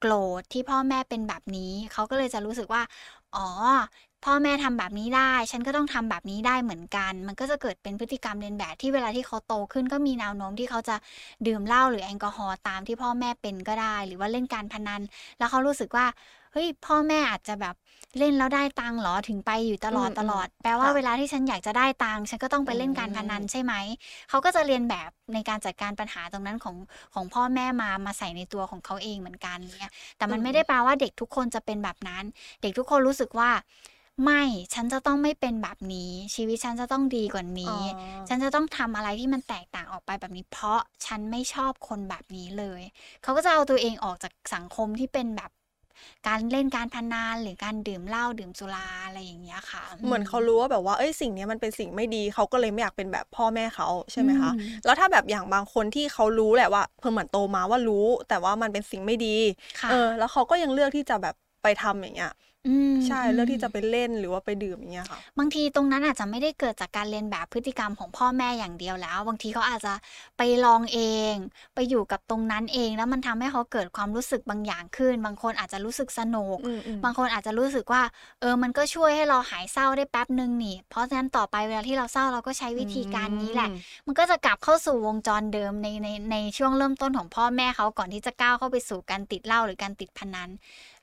[0.00, 2.82] โกรธที่พ่อแม่เป็นแบบนี้เขาก็เลยจะรู้สึกว่า
[3.36, 3.48] อ๋อ
[4.24, 10.96] พ่อแม่ทำแบบนี้ได้ ฉันก็ต้องทำแบบนี้ได้เหมือนกัน มันก็จะเกิดเป็นพฤติกรรมเรียนแบบที่เวลาที่เขาโตขึ้นก็มีแนวโน้มที่เขาจะ
[11.46, 15.00] ดื่มเหล้าหรือแอลกอฮอล์ตามที่พ่อแม่เป็นก็ได้ หรือว่าเล่นการพนัน
[15.38, 16.06] แล้วเขารู้สึกว่า
[16.52, 17.74] เฮ้ยพ่อแม่อาจจะแบบ
[18.18, 23.74] เล่นแล้วได้ตังค์เหรอถึงไปอยู่ตลอดอืมตลอด แปลว่าค่ะเวลาที่ฉันอยากจะได้ตังค์ฉันก็ต้องไปเล่นการพนันอืมใช่ไหม
[24.28, 26.76] เขาก็จะเรียนแบบในการจัดการปัญหาตรงนั้นของ
[27.14, 32.24] ของพ่อแม่มามาใส่ในตัวของเขาเองเหมือนกันเนี่ยแต่มันไม่ได้แปลว่าเด็กทุกคนจะเป็นแบบนั้น
[32.62, 33.50] เด็กทุกคนรู้สึกว่า
[34.24, 34.42] ไม่
[34.74, 37.84] ฉันจะต้องไม่เป็นแบบนี้ ชีวิตฉันจะต้องดีกว่าอ๋อนี้
[38.28, 42.82] ฉันจะต้องทำอะไรที่มันแตกต่างออกไปแบบนี้ เพราะฉันไม่ชอบคนแบบนี้เลย
[43.22, 45.50] เขาก็จะเอาตัวเองออกจากสังคมที่เป็นแบบ
[46.28, 59.36] การเล่นการพนันหรือการดื่มเหล้าดื่มสุราอะไรอย่างเงี้ยค่ะ เหมือนเขารู้ว่าแบบว่าเอ้ยสิ่งเนี้ยมันเป็นสิ่งไม่ดีเขาก็เลยไม่อยากเป็นแบบพ่อแม่เขาใช่ไหมคะอืมแล้วถ้าแบบอย่างบางคนที่เขารู้แหละว่าเพิ่งเหมือนโตมาว่ารู้ แต่ว่ามันเป็นสิ่งไม่ดี
[59.80, 62.32] ค่ะเออแล้วเขาก็ยังเลือกที่จะแบบ ไปทำอย่างเงี้ย
[62.68, 69.94] อืมใช่อืมเลือกที่จะไปเล่นหรือว่าไปดื่มอย่างเงี้ยค่ะบางทีตรงนั้นอาจจะไม่ได้เกิดจากการเรียนแบบพฤติกรรมของพ่อแม่อย่างเดียวแล้ว บางทีเขาอาจจะ
[70.38, 71.00] ไปลองเอ
[71.32, 71.34] ง
[71.74, 78.02] ไปอยู่กับตรงนั้นเอง แล้วมันทำให้เขาเกิดความรู้สึกบางอย่างขึ้น บางคนอาจจะรู้สึกสนุกอืมอืมบางคนอาจจะรู้สึกว่า
[78.40, 90.50] เออมันก็ช่วยให้เราหายเศร้าได้แป๊บหนึ่งนี่ เพราะฉะนั้นต่อไปเวลาที่เราเศร้าเราก็ใช้วิธีการนี้แหละอืมมันก็จะกลับเข้าสู่วงจรเดิมในในในช่วงเริ่มต้นของพ่อแม่เขาก่อนที่จะก้าวเข้าไปสู่การติดเหล้าหรือการติดพนัน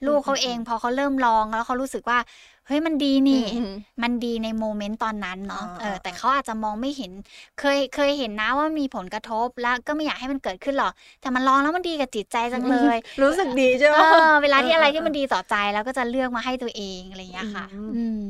[0.07, 2.19] ลูกเขาเองพอเขาเริ่มลองแล้วเขารู้สึกว่า
[2.67, 3.71] เฮ้ยมันดีนี่อืม
[4.03, 7.11] มันดีในโมเมนต์ตอนนั้นเนาะอ่าเอออ่าแต่เขาอาจจะมองไม่เห็น
[7.59, 18.25] เคยเคยเห็นนะว่ามีผลกระทบแล้วก็ไม่อยากให้มันเกิดขึ้นหรอก แต่มันลองแล้วมันดีกับจิตใจจังเลย รู้สึกดีใช่ไหมเออเวลาที่อะไรที่มันดีต่อใจแล้วก็จะเลือกมาให้ตัวเองอะไรอย่างเงี้ยค่ะอืมอืม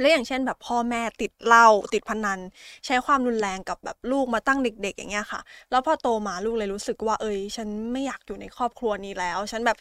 [0.00, 2.38] แล้วอย่างเช่นแบบพ่อแม่ติดเหล้าติดพนัน
[2.86, 9.76] ใช้ความรุนแรงกับแบบลูกมาตั้งเด็ก ๆ อย่างเงี้ยค่ะ แล้วพอโตมาลูกเลยรู้สึกว่าเอ้ย ฉันไม่อยากอยู่ในครอบครัวนี้แล้ว ฉันแบบ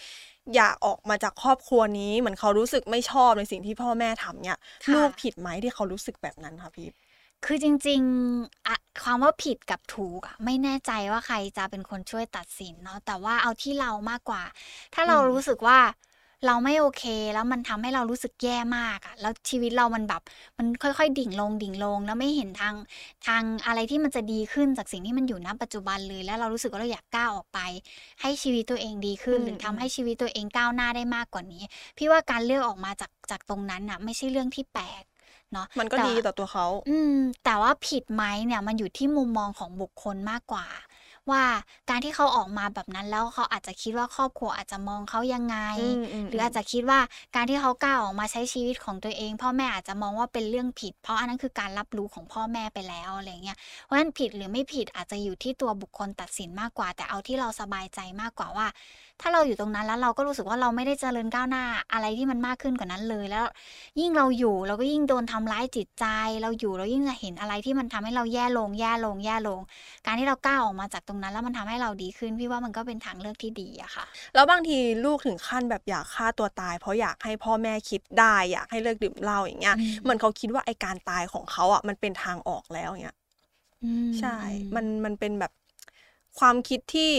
[0.55, 6.87] อยากออกมาจากครอบครัวนี้ เหมือนเขารู้สึกไม่ชอบในสิ่งที่พ่อแม่ทำเนี่ยค่ะลูกผิดไหมที่เขารู้สึกแบบนั้นคะพี่
[7.45, 14.43] คือจริงๆอะความว่าผิดกับถูกอะไม่แน่ใจว่าใครจะเป็นคนช่วยตัดสินเนาะแต่ว่าเอาที่เรามากกว่า
[14.93, 15.79] ถ้าเราอืมรู้สึกว่า
[16.47, 17.03] เราไม่โอเค
[17.33, 20.21] แล้วมันทำให้เรารู้สึกแย่มากอะแล้วชีวิตเรามันแบบ
[20.57, 22.75] มันค่อยๆ ดิ่งลงดิ่งลง แล้วไม่เห็นทาง
[23.27, 27.59] ทางอะไรที่มันจะดีขึ้นจากสิ่งที่มันอยู่ณปัจจุบันเลย แล้วเรารู้สึกว่าเราอยากก้าวออกไป
[28.21, 31.63] ให้ชีวิตตัวเองดีขึ้นอืมหรือทำอืมให้ชีวิตตัวเองก้าวหน้าได้มากกว่านี้
[31.97, 35.03] พี่ว่าการเลือกออกมาจากจากตรงนั้นอะไม่ใช่เรื่องที่แปลก
[35.53, 40.65] เนาะมันก็แต่ดีต่อตัวเขา อืม แต่ว่าผิดไหมเนี่ยมันอยู่ที่มุมมองของบุคคลมากกว่า
[41.31, 41.43] ว่า
[41.89, 46.99] การที่เขาออกมาแบบนั้นแล้วเขาอาจจะคิดว่าครอบครัวอาจจะมองเขายังไงอืมอืมหรืออาจจะคิดว่า
[47.35, 58.67] การที่เขากล้าออกมาใช้ชีวิตของตัวเอง พ่อแม่อาจจะมองว่าเป็นเรื่องผิด เพราะอันนั้นคือการรับรู้ของพ่อแม่ไปแล้วอะไรเงี้ยเพราะฉะนั้นผิดหรือไม่ผิดอาจจะอยู่ที่ตัวบุคคลตัดสินมากกว่า แต่เอาที่เราสบายใจมากกว่าว่า
[59.25, 63.45] ถ้าเราอยู่ตรงนั้นแล้วเราก็รู้สึกว่าเราไม่ได้เจริญก้าวหน้าอะไรที่มันมากขึ้นกว่านั้นเลย แล้ว
[63.99, 66.05] ยิ่งเราอยู่เราก็ยิ่งโดนทำร้ายจิตใจ
[66.41, 69.59] เราอยู่เรายิ่งจะเห็นอะไรที่มันทำให้เราแย่ลง แย่ลง แย่ลง
[70.05, 83.17] การที่เราก้าวออกมาจากตรงนั้น แล้วมันทำให้เราดีขึ้นพี่ว่ามันก็เป็นทางเลือกที่ดีอะค่ะ แล้วบางทีลูกถึงขั้นแบบอยากฆ่าตัวตาย เพราะอยากให้พ่อแม่คิดได้อยากให้เลิกดื่มเหล้าอย่างเงี้ยอืมเหมือนเขาคิดว่าไอการตายของเขาอะมันเป็นทางออกแล้วอย่างเงี้ย
[83.83, 85.51] อืมใช่อืมมันมันเป็นแบบ
[86.39, 87.11] ความคิดที่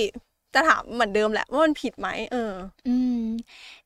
[0.54, 2.54] จะถามเหมือนเดิมแหละว่ามันผิดไหมเออ
[2.88, 3.22] อืม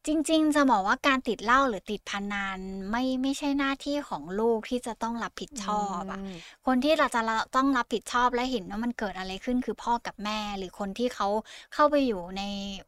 [0.06, 6.34] จริง ๆ จะบอกว่าการติดเหล้าหรือติดพนันไม่ไม่ใช่หน้าที่ของลูกที่จะต้องรับผิดชอบอะอืม
[6.66, 7.20] คนที่เราจะ
[7.56, 11.28] ต้องรับผิดชอบและเห็นว่ามันเกิดอะไรขึ้นคือพ่อกับแม่ หรือคนที่เขา
[11.74, 12.42] เข้าไปอยู่ใน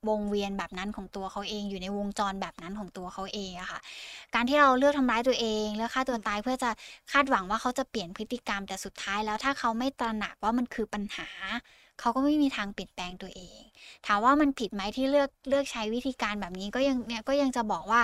[0.09, 3.81] วงเวียนแบบนั้นของตัวเขาเอง อยู่ในวงจรแบบนั้นของตัวเขาเองอะค่ะ
[4.35, 6.71] การที่เราเลือกทำร้ายตัวเองเลือกฆ่าตัวตายเพื่อจะ
[7.13, 11.29] คาดหวังว่าเขาจะเปลี่ยนพฤติกรรมแต่สุดท้ายแล้วถ้าเขาไม่ตระหนักว่ามันคือปัญหา
[12.01, 13.61] เขาก็ไม่มีทางเปลี่ยนแปลงตัวเอง
[14.07, 18.03] ถามว่ามันผิดไหมที่เลือกเลือกใช้วิธีการแบบนี้ก็ยังเนี่ยก็ยังจะบอกว่า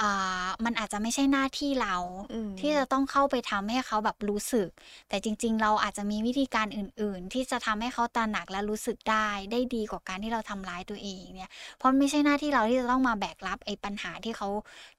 [0.00, 1.96] อ่ามันอาจจะไม่ใช่หน้าที่เรา
[2.32, 4.68] อืมที่จะต้องเข้าไปทำให้เขาแบบรู้สึก
[5.08, 14.48] แต่จริง ๆ เราอาจจะมีวิธีการอื่น ๆ ที่จะทำให้เขาตระหนักและรู้สึกได้ ได้ดีกว่าการที่เราทำร้ายตัวเองเนี่ย เพราะมันไม่ใช่หน้าที่เราที่จะต้องมาแบกรับไอ้ปัญหาที่เขา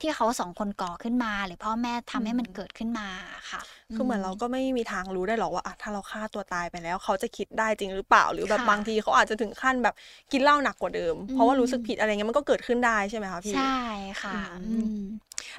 [0.02, 3.08] ที่เขาสองคนก่อขึ้นมา หรือพ่อแม่ทำให้มันเกิดขึ้นมา
[3.52, 3.62] ค่ะ
[3.96, 9.96] คือเหมือนเราก็ไม่มีทางรู้ได้หรอกว่าอะถ้าเราฆ่าตัวตายไปแล้ว เขาจะคิดได้จริงหรือเปล่า หรือแบบค่ะบางทีเขาอาจจะถึงขั้นแบบ
[10.32, 13.80] กินเหล้าหนักกว่าเดิม เพราะว่ารู้สึกผิดอะไรเงี้ยมันก็เกิดขึ้นได้ใช่ไหมคะพี่ ใช่
[14.22, 15.04] ค่ะอืมอืม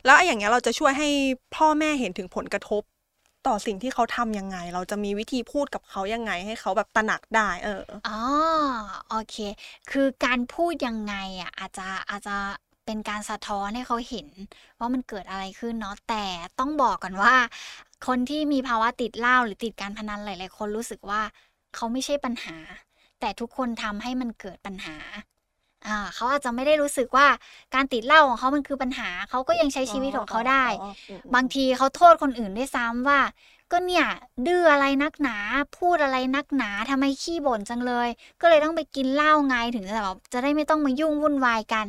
[0.05, 1.09] แล้วไอ้อย่างเงี้ยเราจะช่วยให้
[1.57, 2.83] พ่อแม่เห็นถึงผลกระทบ
[3.47, 8.21] ต่อสิ่งที่เขาทำยังไง เราจะมีวิธีพูดกับเขายังไง ให้เขาแบบตระหนักได้ เอออ๋อ
[9.09, 9.37] โอเค
[9.91, 12.37] คือการพูดยังไงอะอาจจะอาจจะ
[12.87, 14.29] เป็นการสะท้อนให้เขาเห็น
[14.79, 16.25] ว่ามันเกิดอะไรขึ้นเนาะแต่
[16.59, 17.35] ต้องบอกก่อนว่า
[18.07, 21.23] คนที่มีภาวะติดเหล้าหรือติดการพนันหลาย ๆ คนรู้สึกว่า
[21.75, 22.57] เขาไม่ใช่ปัญหา
[23.21, 24.97] แต่ทุกคนทำให้มันเกิดปัญหา
[25.87, 27.27] อ่าเขาอาจจะไม่ได้รู้สึกว่า
[27.75, 33.21] การติดเหล้าของเขามันคือปัญหา เขาก็ยังใช้ชีวิตของเขาได้อ๋ออืมบางทีเขาโทษคนอื่นด้วยซ้ำว่า
[33.73, 34.07] ก็เนี่ย
[34.47, 35.37] ดื้ออะไรนักหนา
[35.79, 38.09] พูดอะไรนักหนาทำไมขี้บ่นจังเลย
[38.41, 41.87] ก็เลยต้องไปกินเหล้าไงถึงจะแบบจะได้ไม่ต้องมายุ่งวุ่นวายกัน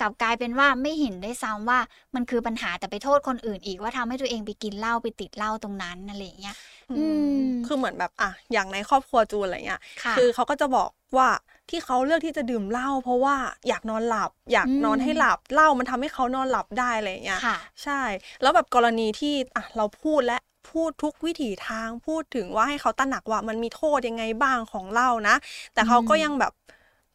[0.00, 1.78] กลับกลายเป็นว่าไม่เห็นด้วยซ้ำว่า
[2.14, 6.56] มันคือปัญหาแต่ไปโทษคนอื่นอีกว่าทำให้ตัวเองไปกินเหล้าไปติดเหล้าตรงนั้นอะไรอย่างเงี้ย
[6.90, 11.28] อือืมมคือเหมือนแบบอะอย่างในครอบครัวจูนอะไรเงี้ยค่ะคือเขาก็จะบอกว่า
[11.70, 13.36] ที่เขาเลือกที่จะดื่มเหล้าเพราะว่า
[13.68, 18.00] อยากนอนหลับ อยากอืมนอนให้หลับเหล้ามันทำให้เขานอนหลับได้อะไรอย่างเงี้ยค่ะใช่
[18.42, 20.38] แล้วแบบกรณีที่อะเราพูดและ
[20.72, 25.34] พูดทุกวิถีทางพูดถึงว่าให้เขาตระหนักว่ามันมีโทษยังไงบ้างของเหล้านะ
[25.74, 26.52] แต่เขาก็อืมยังแบบ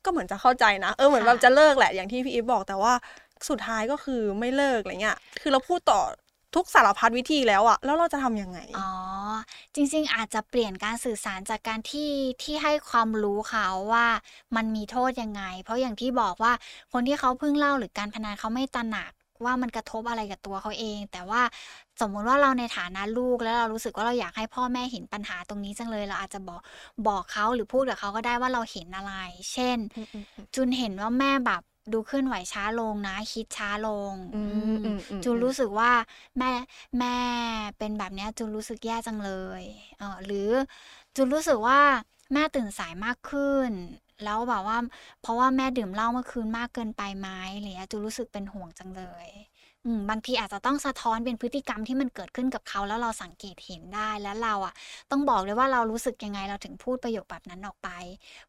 [0.03, 2.93] ก็เหมือนจะเข้าใจนะ เออเหมือนค่ะแบบจะเลิกแหละอย่างที่พี่อีฟบอกแต่ว่า
[3.49, 6.01] สุดท้ายก็คือไม่เลิกอะไรเงี้ย คือเราพูดต่อ
[6.55, 8.89] ทุกสารพัดวิธีแล้วอะแล้วเราจะทำยังไง อ๋อ
[9.75, 12.11] จริง ๆ อาจจะเปลี่ยนการสื่อสารจากการที่
[12.43, 14.07] ที่ให้ความรู้เขาว่า
[14.55, 16.53] มันมีโทษยังไง เพราะอย่างที่บอกว่า
[16.93, 19.11] คนที่เขาเพิ่งเล่าหรือการพนันเขาไม่ตระหนัก
[19.45, 21.41] ว่ามันกระทบอะไรกับตัวเขาเอง แต่ว่า
[22.01, 26.59] สมมุติว่าเราในฐานะลูกแล้วเรารู้สึกว่าเราอยากให้พ่อแม่เห็นปัญหาตรงนี้จังเลย เราอาจจะบอก
[27.07, 29.13] บอกเขาหรือพูดกับเขาก็ได้ว่าเราเห็นอะไร
[29.53, 31.61] เช่นอืมอืมอืมจุนเห็นว่าแม่แบบ
[31.93, 35.91] ดูเคลื่อนไหวช้าลงนะ คิดช้าลงอืมอืมอืมอืมจูนรู้สึกว่า
[36.37, 36.51] แม่
[36.99, 37.15] แม่
[37.77, 39.63] เป็นแบบเนี้ยจูนรู้สึกแย่จังเลย
[39.97, 40.49] เออหรือ
[41.15, 41.79] จูนรู้สึกว่า
[42.33, 43.71] แม่ตื่นสายมากขึ้น
[44.23, 44.77] แล้วแบบว่า
[45.21, 49.27] เพราะว่าแม่ดื่มเหล้าเมื่อคืนมากเกินไปไหมอะไรเงี้ยจูรู้สึกเป็นห่วงจังเลย
[49.85, 54.73] อืมบางทีอาจจะต้องสะท้อนเป็นพฤติกรรมที่มันเกิดขึ้นกับเขาแล้วเราสังเกตเห็นได้แล้วเราอะ
[55.11, 57.89] ต้องบอกเลยว่าเรารู้สึกยังไงเราถึงพูดประโยคแบบนั้นออกไป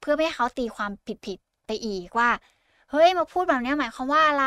[0.00, 0.90] เพื่อไม่ให้เขาตีความ
[1.26, 2.30] ผิดๆไปอีกว่า
[2.90, 4.46] เฮ้ยมาพูดแบบนี้หมายความว่าอะไร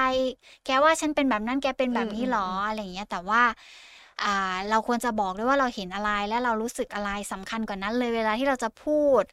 [0.66, 3.42] แกว่าฉันเป็นแบบนั้นแกเป็นแบบนี้หรออะไรอย่างเงี้ย แต่ว่า
[4.70, 9.24] เราควรจะบอกด้วยว่าเราเห็นอะไรและเรารู้สึกอะไรสำคัญกว่านั้นเลยเวลาที่เราจะพูด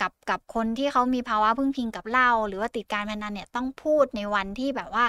[0.00, 5.04] กับกับคนที่เขามีภาวะพึ่งพิงกับเรา หรือว่าติดการพนันเนี่ยต้องพูดในวันที่แบบว่า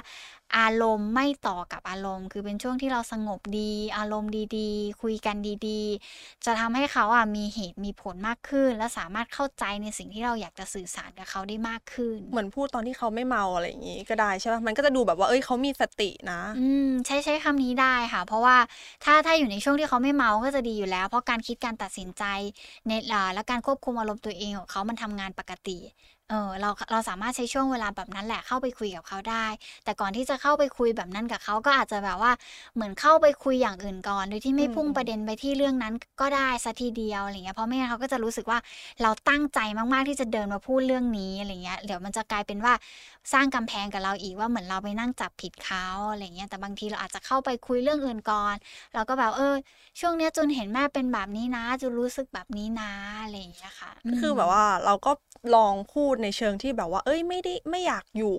[0.58, 5.36] อารมณ์ไม่ต่อกับอารมณ์ คือเป็นช่วงที่เราสงบดี อารมณ์ดีๆ คุยกัน
[5.68, 18.58] ดีๆ จะทำให้เขาอะมีเหตุมีผลมากขึ้น และสามารถเข้าใจในสิ่งที่เราอยากจะสื่อสารกับเขาได้มากขึ้น เหมือนพูดตอนที่เขาไม่เมาอะไรอย่างงี้ก็ได้ใช่ป่ะมันก็จะดูแบบว่าเอ้ยเขามีสตินะ อืมใช้ใช้คำนี้ได้ค่ะ เพราะว่า
[19.04, 22.24] ถ้าถ้าอยู่ในช่วงที่เขาไม่เมาก็จะดีอยู่แล้ว เพราะการคิดการตัดสินใจ
[22.88, 25.78] ในอ่าและการควบคุมอารมณ์ตัวเองของเขามันทำงานปกติ
[26.30, 29.46] เออเราเราสามารถใช้ช่วงเวลาแบบนั้นแหละเข้าไปคุยกับเขาได้
[29.84, 32.32] แต่ก่อนที่จะเข้าไปคุยแบบนั้นกับเขาก็อาจจะแบบว่า
[32.76, 38.60] เหมือนเข้าไปคุยอย่างอื่นก่อน โดยที่ไม่อืมพุ่งอืมประเด็นไปที่เรื่องนั้นก็ได้สัทีเดียวอะไรเงี้ยเพราะไม่งั้นเขาก็จะรู้สึกว่า
[39.02, 39.60] เราตั้งใจ
[39.94, 42.74] มากๆที่จะเดินมาพูดเรื่องนี้อะไรเงี้ยเดี๋ยวมันจะกลายเป็นว่า
[43.34, 48.56] สร้างกำแพงกับเราอีกว่าเหมือนเราไปนั่งจับผิดเขาอะไรเงี้ยแต่บางทีเราอาจจะเข้าไปคุยเรื่องอื่นก่อน
[48.94, 49.56] เราก็แบบเออ
[50.00, 52.92] ช่วงเนี้ยจุนเห็นแม่เป็นแบบนี้นะจุนรู้สึกแบบนี้นะ
[53.24, 55.12] อะไรอย่างเงี้ยค่ะมคือแบบว่าเราก็
[55.56, 58.38] ลองพูดในเชิงที่แบบว่า เอ้ยไม่ได้ไม่อยากอยู่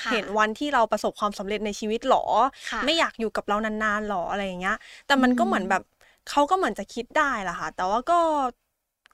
[0.00, 2.24] ค่ะเห็นวันที่เราประสบความสำเร็จในชีวิตหรอ
[2.70, 4.76] ค่ะไม่อยากอยู่กับเรานานๆหรออะไรอย่างเงี้ย
[5.06, 5.82] แต่มันก็อืมเหมือนแบบ
[6.30, 8.20] เขาก็เหมือนจะคิดได้แหละค่ะ แต่ว่าก็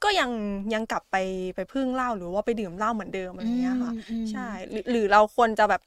[0.03, 0.31] ก็ยัง
[0.73, 1.15] ยังกลับไป
[1.55, 5.81] ไปพึ่งเหล้าหรือว่าไปดื่มเหล้าเหมือนเดิมอะไรอย่างเงี้ยค่ะอืมอืมใช่หรือหรือเราควรจะแบบ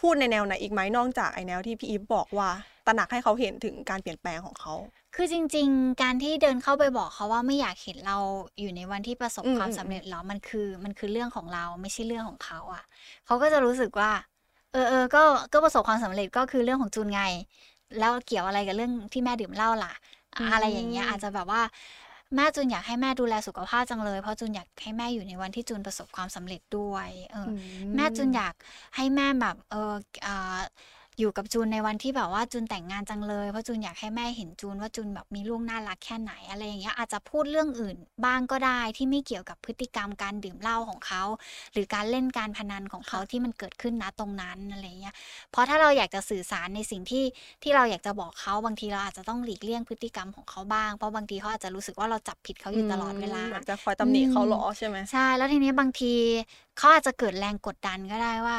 [0.00, 2.50] พูดในแนวไหนอีกไหมนอกจากไอแนวที่พี่อีฟบอกว่า
[2.86, 4.74] ตระหนักให้เขาเห็นถึงการเปลี่ยนแปลงของเขา
[5.20, 8.18] คือจริง ๆ การที่เดินเข้าไปบอกเขาว่าไม่อยากเห็นเรา
[8.60, 12.84] อยู่ในวันที่ประสบอืความมสำๆเร็จๆเหรอมันคือมันคือเรื่องของเราไม่ใช่เรื่องของเขาอะ
[13.26, 14.10] เขาก็จะรู้สึกว่า
[14.72, 17.22] เออๆก็ก็ประสบความสำเร็จก็คือเรื่องของจูนไง
[17.98, 19.92] แล้วเกี่ยวอะไรกับเรื่องที่แม่ดื่มเหล้าล่ะ
[20.36, 21.62] อือะไรอย่างเงี้ยอาจมจะแบบว่า
[22.36, 27.50] แม่จูนอยากให้แม่ดูแลสุขภาพจังเลย เพราะจูนอยากให้แม่อยู่ในวันที่จูนประสบความสำเร็จด้วย เออือ
[27.94, 28.54] แม่จูนมอยาก
[28.96, 29.94] ให้แม่แบบ เออ
[31.18, 41.22] อ่าอยู่กับจูนในวันที่แบบว่าจูนแต่งงานจังเลยเพราะจูนอยากให้แม่เห็นจูนว่าจูนแบบมีลูกน่ารักแค่ไหนอะไรอย่างเงี้ยอาจจะพูดเรื่องอื่นบ้างก็ได้ที่ไม่เกี่ยวกับพฤติกรรมการดื่มเหล้าของเขา
[41.72, 45.14] หรือการเล่นการพนันของค่เขาะที่มันเกิดขึ้นณตรงนั้นอะไรอย่างเงี้ย
[45.52, 47.24] เพราะถ้าเราอยากจะสื่อสารในสิ่งที่
[47.62, 54.98] ที่เราอยากจะบอกเขาบางทีเราอาจจะต้องหลีกเลี่ยงพฤติกรรมของเขาบ้างเพราะบางทีเขาอาจจะรู้สึกว่าเราจับผิดเขาอือยู่ตมลอดเวลาเหมือนจะคอยอืตำหนิเขาเหรมอใช่ไหม?
[55.10, 56.14] ใช่แล้วทีนี้บางที
[56.76, 58.58] เขาอาจจะเกิดแรงกดดันก็ได้ว่า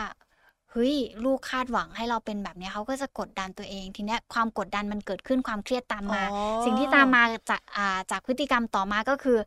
[0.71, 6.23] เฮ้ยลูกคาดหวังให้เราเป็นแบบเนี้ยเขาก็จะกดดันตัวเอง ทีเนี้ยความกดดันมันเกิดขึ้นความเครียดตามอ๋อมา
[6.63, 9.37] สิ่งที่ตามมาจากอ่าจากพฤติกรรมต่อมาก็คือ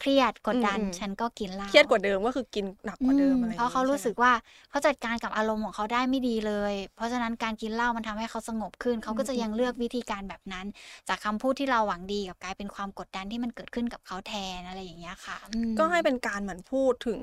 [0.00, 4.04] เครียดกอืดดันมฉันก็กินเหล้ๆเครียดากว่าเดิมก็คือกินหนักอืกว่าเดิมมอะไรอเพย่าราะงเขางี้รูใช่้ไหม?
[4.04, 4.32] สึกว่า
[4.70, 10.66] เขาจัดการกับอารมณ์ของเขาได้ไม่ดีเลย เพราะฉะนั้นการกินเหล้ามันทำให้เขาสงบขึ้น เขาอืก็จะยังเลือกมๆๆวิธีการแบบนั้น
[11.08, 17.20] จากคำพูดที่เราหวังดีกลับกลายเป็นความกดดันที่มันเกิดขึ้นกับเขาแทนอะไรอย่างเงี้ยค่ะอืก็ให้มเป็นการเหมือนพูดถึง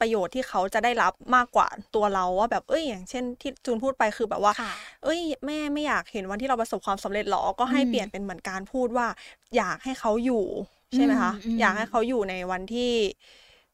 [0.00, 4.70] ประโยชน์ที่เขาจะได้รับมากกว่าตัวเราว่าแบบเฮ้ย อย่างเช่นที่จูนพูดไปคือแบบว่าค่ะ
[5.04, 7.42] เฮ้ย แม่ไม่อยากเห็นวันที่เราประสบความสำเร็จเหรอ?
[7.60, 9.06] ก็อืให้เปลี่ยนมเป็นเหมือนการพูดว่า
[9.56, 10.44] อยากให้เขาอยู่
[10.92, 11.32] อืใช่ไหมคะ?
[11.58, 12.92] มอยากให้ๆเขาอยู่ในวันที่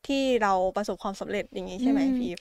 [0.06, 2.38] ที่เราประสบความสำเร็จอย่างงี้อืใช่ไหมมพีฟ?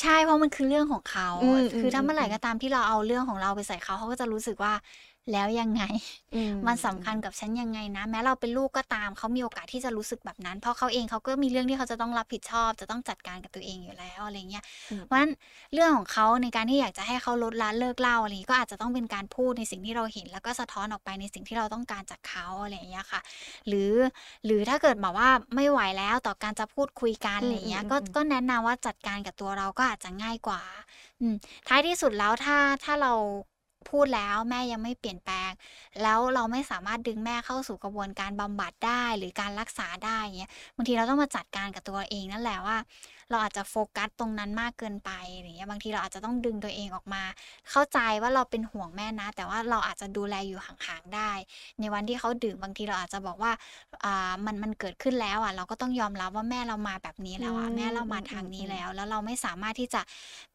[0.00, 4.72] ใช่เพราะมันคือเรื่องของเขาอืมคือถ้าเมื่อไหร่ๆก็ๆๆตามที่เราเอาเรื่องของเราไปใส่เขาเขาก็จะรู้สึกว่า
[5.32, 5.82] แล้วยังไง
[6.32, 15.32] อืมมันสำคัญกับฉันยังไงนะ แม้เราเป็นลูกก็ตามเขามีโอกาสที่จะรู้สึกแบบนั้น เพราะเขาเองเขาก็มีเรื่องที่เขาจะต้องรับผิดชอบ จะต้องจัดการกับตัวเองอยู่แล้วอะไรอย่างเงี้ยอืมเพราะฉะนั้น
[15.74, 23.20] เรื่องของเขาในการที่อยากจะให้เขาลดละเลิกเหล้าอะไรงี้ก็อาจจะต้องเป็นการพูดในสิ่งที่เราเห็น แล้วก็สะท้อนออกไปในสิ่งที่เราต้องการจากเขาอะไรอย่างเงี้ยค่ะ
[23.68, 23.92] หรือ
[24.44, 30.62] หรือถ้าเกิดแบบว่าไม่ไหวแล้วต่อการจะพูดคุยกันอือะไรอย่างเงี้ยก็มๆๆๆก็แนะนำว่าจัดการกับตัวเราก็อาจจะง่ายกว่า
[31.20, 31.34] อืม
[31.68, 33.12] ท้ายที่สุดแล้วถ้าถ้าเรา
[33.90, 35.50] พูดแล้วแม่ยังไม่เปลี่ยนแปลง
[36.02, 42.76] แล้วเราไม่สามารถดึงแม่เข้าสู่กระบวนการบำบัดได้ หรือการรักษาได้เงี้ยบางทีเราต้องมาจัดการกับตัวเองนั่นแหละว่า
[43.30, 47.22] เราอาจจะโฟกัสตรงนั้นมากเกินไปอะไรอย่างเงี้ยบางทีเราอาจจะต้องดึงตัวเองออกมา
[47.70, 51.30] เข้าใจว่าเราเป็นห่วงแม่นะ แต่ว่าเราอาจจะดูแลอยู่ห่างๆได้
[51.80, 53.52] ในวันที่เขาดื่มบางทีเราอาจจะบอกว่า
[54.04, 60.00] อ่ามันมันเกิดขึ้นแล้วอะเราก็ต้องยอมรับว่าแม่เรามาแบบนี้อืแล้วอะแม่เรามมาทางนี้ๆแลๆๆ้ว แล้วเราไม่สามารถที่จะ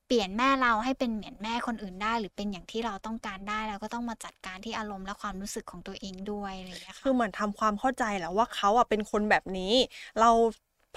[0.07, 9.73] เปลี่ยนแม่เราให้เป็นเหมือนแม่คนอื่นได้ หรือเป็นอย่างที่เราต้องการได้เราก็ต้องมาจัดการที่อารมณ์และความรู้สึกของตัวเองด้วยอะไรอย่างเงี้ยคืค่ะอเหมือนทำความเข้าใจแหละว่าเขาอะเป็นคนแบบนี้
[10.19, 10.29] เรา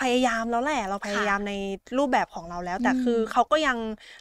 [0.00, 1.52] พยายามแล้วแหละเราพค่ยายาะมใน
[1.98, 3.76] รูปแบบของเราแล้วอืแต่คือมเขาก็ยัง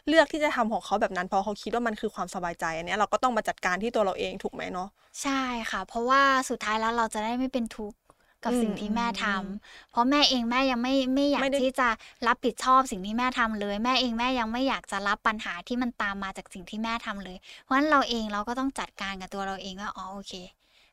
[0.08, 4.88] เลือกที่จะทำของเขาแบบนั้นเพราะเขาคิดว่ามันคือความสบายใจอันเนี้ยเราก็ต้องมาจัดการที่ตัวเราเองถูกไหมเนาะ?
[5.22, 7.98] ใช่ค่ะ เพราะว่าสุดท้ายแล้วเราจะได้ไม่เป็นทุกข์
[8.44, 11.88] กับอืสิ่งที่แม่ทมๆำเพราะแม่เองแม่ยังไม่ไม่อยาไม่กได้ที่จะ
[12.26, 20.34] รับผิดชอบสิ่งที่แม่ทำเลย แม่เองแม่ยังไม่อยากจะรับปัญหาที่มันตามมาจากสิ่งที่แม่ทำเลย เพราะฉะนั้นเราเองเราก็ต้องจัดการกับตัวเราเองว่าอ๋อโอเค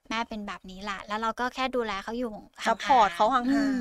[0.10, 3.76] แม่เป็นแบบนี้ล่ะแล้วเราก็แค่ดูแลเขาอยู่ห่ซัปพอร์ตาเขางหๆอื่ามง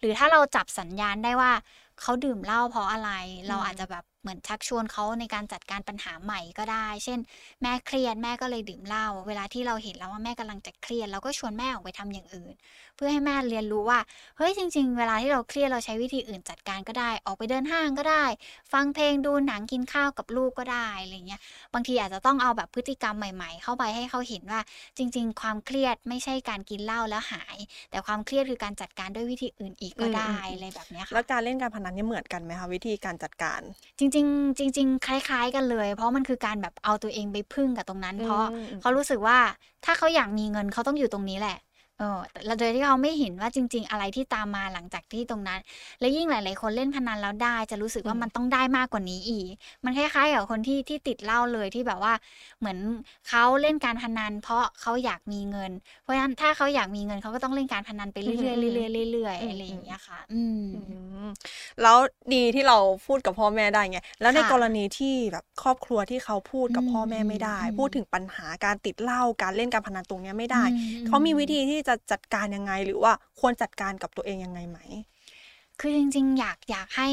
[0.00, 1.52] หรือถ้าเราจับสัญญาณได้ว่า
[2.00, 7.18] เขาดื่มเหล้าเพราะอะไรๆอืเราอาจจะมแบบเหมือนชักชวนเขาในการจัดการปัญหาใหม่ก็ได้ เช่น
[7.62, 12.54] แม่เครียดแม่ก็เลยดื่มเหล้าเวลาที่เราเห็นแล้วว่าแม่กำลังจะเครียดเราก็ชวนแม่ออกไปทำอย่างอื่น
[12.98, 13.98] เพื่อให้แม่เรียนรู้ว่า
[14.36, 18.24] เฮ้ยจริง ๆ เวลาที่เราเครียดเราใช้วิธีอื่นจัดการก็ได้ ออกไปเดินห้างก็ได้
[18.72, 21.40] ฟังเพลงดูหนังกินข้าวกับลูกก็ได้อะไรอย่างเงี้ย
[21.74, 24.60] บางทีอาจจะต้องเอาแบบพฤติกรรมใหม่ ๆ เข้าไปให้เขาเห็นว่า
[24.98, 27.56] จริง ๆ ความเครียดไม่ใช่การกินเหล้าแล้วหาย
[27.90, 33.62] แต่ความเครียดคือการจัดการด้วยวิธีอื่นอีกอืก็ได้มอะไรๆแบบเนี้ยๆคแล้่ะวการเล่นการพนันเนี่ยเหมือนกันไหมคะวิธีการจัดการ?
[33.98, 39.38] จริง ๆ จริง ๆ คล้าย ๆ กันเลย เพราะมันคือการแบบเอาตัวเองไปพึ่งกับตรงนั้นอืเพราะมเขารู้สึกว่า
[39.84, 41.56] ถ้าเขาอยากมีเงินเขาต้องอยู่ตรงนี้แหละ
[41.98, 45.60] เออแล้วโดยที่เขาไม่เห็นว่าจริง ๆ อะไรที่ตามมาหลังจากที่ตรงนั้น
[46.00, 49.48] แล้วยิ่งหลาย ๆ คนเล่นพนันแล้วได้ จะรู้สึกอืว่ามัมนต้องได้มากกว่านี้อีก
[49.84, 52.14] มันคล้ายๆกับคนที่ที่ติดเหล้าเลยที่แบบว่า
[52.58, 52.78] เหมือน
[53.28, 60.78] เขาเล่นการพนัน เพราะเขาอยากมีเงิน เพราะฉะนั้นถ้าเขาอยากมีเงินเขาก็ต้องเล่นการพนันไปอืเรื่ออยฮึๆเรื่อยๆเรื่อยๆอืๆอะไรอย่างมเงี้ยๆค่ะอืมอื
[61.24, 61.28] ม
[61.82, 61.98] แล้ว
[62.34, 70.64] ดีที่เราพูดกับพ่อแม่ได้ไงแล้วในค่ะกรณีที่แบบครอบครัวที่เขาพูดอืกับพ่อแม่ไม่ได้มพูดๆๆถึงปัญหาการติดเหล้าการเล่นการพนันตรงเนี้ยไม่อืได้
[71.06, 74.78] เขามีวิมธีๆที่จะจัดการยังไง หรือว่าควรจัดการกับตัวเองยังไงไหม?
[75.80, 77.08] คือจริงๆ อยากอยากให้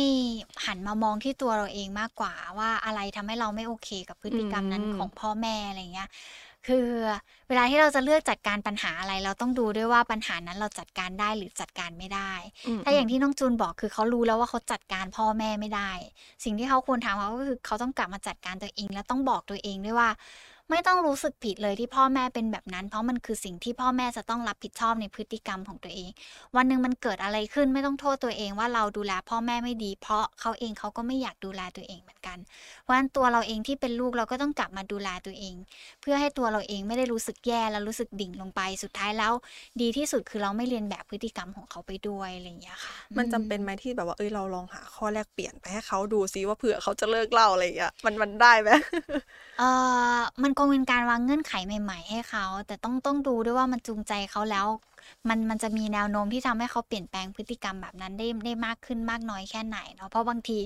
[0.66, 6.10] หันมามองที่ตัวเราเองมากกว่าว่าอะไรทำให้เราไม่โอเคกับพฤอืติกรรมนั้นของมพ่อแม่อะไรอย่างเงี้ย
[6.68, 6.88] คือ
[7.48, 12.32] เวลาที่เราจะเลือกจัดการปัญหาอะไร เราต้องดูด้วยว่าปัญหานั้นเราจัดการได้หรือจัดการไม่ได้
[12.66, 15.92] อืถ้าอย่างมทๆี่น้องจูนบอกคือเขารู้แล้วว่าเขาจัดการพ่อแม่ไม่ได้
[16.44, 20.10] สิ่งที่เขาควรทำเขาก็คือเขาต้องกลับมาจัดการตัวเอง และต้องบอกตัวเองด้วยว่า
[20.70, 26.10] ไม่ต้องรู้สึกผิดเลยที่พ่อแม่เป็นแบบนั้น เพราะมันคือสิ่งที่พ่อแม่จะต้องรับผิดชอบในพฤติกรรมของตัวเอง
[26.56, 32.38] วันหนึ่งมันเกิดอะไรขึ้นไม่ต้องโทษตัวเองว่าเราดูแลพ่อแม่ไม่ดี เพราะเขาเองเขาก็ไม่อยากดูแลตัวเองเหมือนกัน
[32.82, 35.56] เพราะฉะนั้นตัวเราเองที่เป็นลูกเราก็ต้องกลับมาดูแลตัวเอง
[36.02, 39.34] เพื่อให้ตัวเราเองไม่ได้รู้สึกแย่แล้วรู้สึกดิ่งลงไปสุดท้ายแล้ว
[39.82, 48.70] ดีที่สุดคือเราไม่เรียนแบบพฤติกรรมของเขาไปด้วยอะไรอย่างเงี้ยค่ะ มันอืจำเป็นไหมที่แบบว่าเอ้ยเราลองหาข้อแลกเปลี่ยนไปให้เขาดูซิว่าเผื่อเขาจะเลิกเหล่าอะไรอย่างเงี้ยมันมันได้ไหม
[49.58, 54.68] เอ่อมันคงเป็นการวางเงื่อนไขใหม่ ๆ ให้เขา แต่ต้องต้องดูด้วยว่ามันจูงใจเขาแล้ว
[55.30, 60.60] มันมันจะมีแนวโน้มที่ทำให้เขาเปลี่ยนแปลงพฤติกรรมแบบนั้นได้ได้มากขึ้นมากน้อยแค่ไหนเนาะเพราะบางที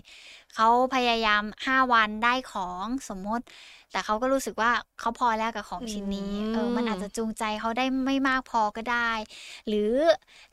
[0.56, 3.46] เขาพยายาม 5 วันได้ของสมมติ
[3.92, 9.12] แต่เขาก็รู้สึกว่าเขาพอแล้วกับของชิ้นนี้อืมเออมันอาจจะจูงใจเขาได้ไม่มากพอก็ได้
[9.68, 9.92] หรือ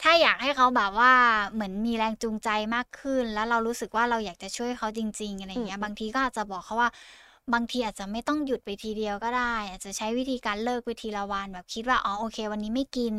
[0.02, 1.12] ถ้าอยากให้เขาแบบว่า
[1.52, 6.90] เหมือนมีแรงจูงใจมากขึ้น แล้วเรารู้สึกว่าเราอยากจะช่วยเขาจริง ๆอะไรอย่างเงี้ยอืมบางทีก็อาจจะบอกเขาว่า
[7.54, 13.14] บางทีอาจจะไม่ต้องหยุดไปทีเดียวก็ได้ อาจจะใช้วิธีการเลิกไปทีละวันแบบคิดว่าอ๋อโอเค วันนี้ไม่กิน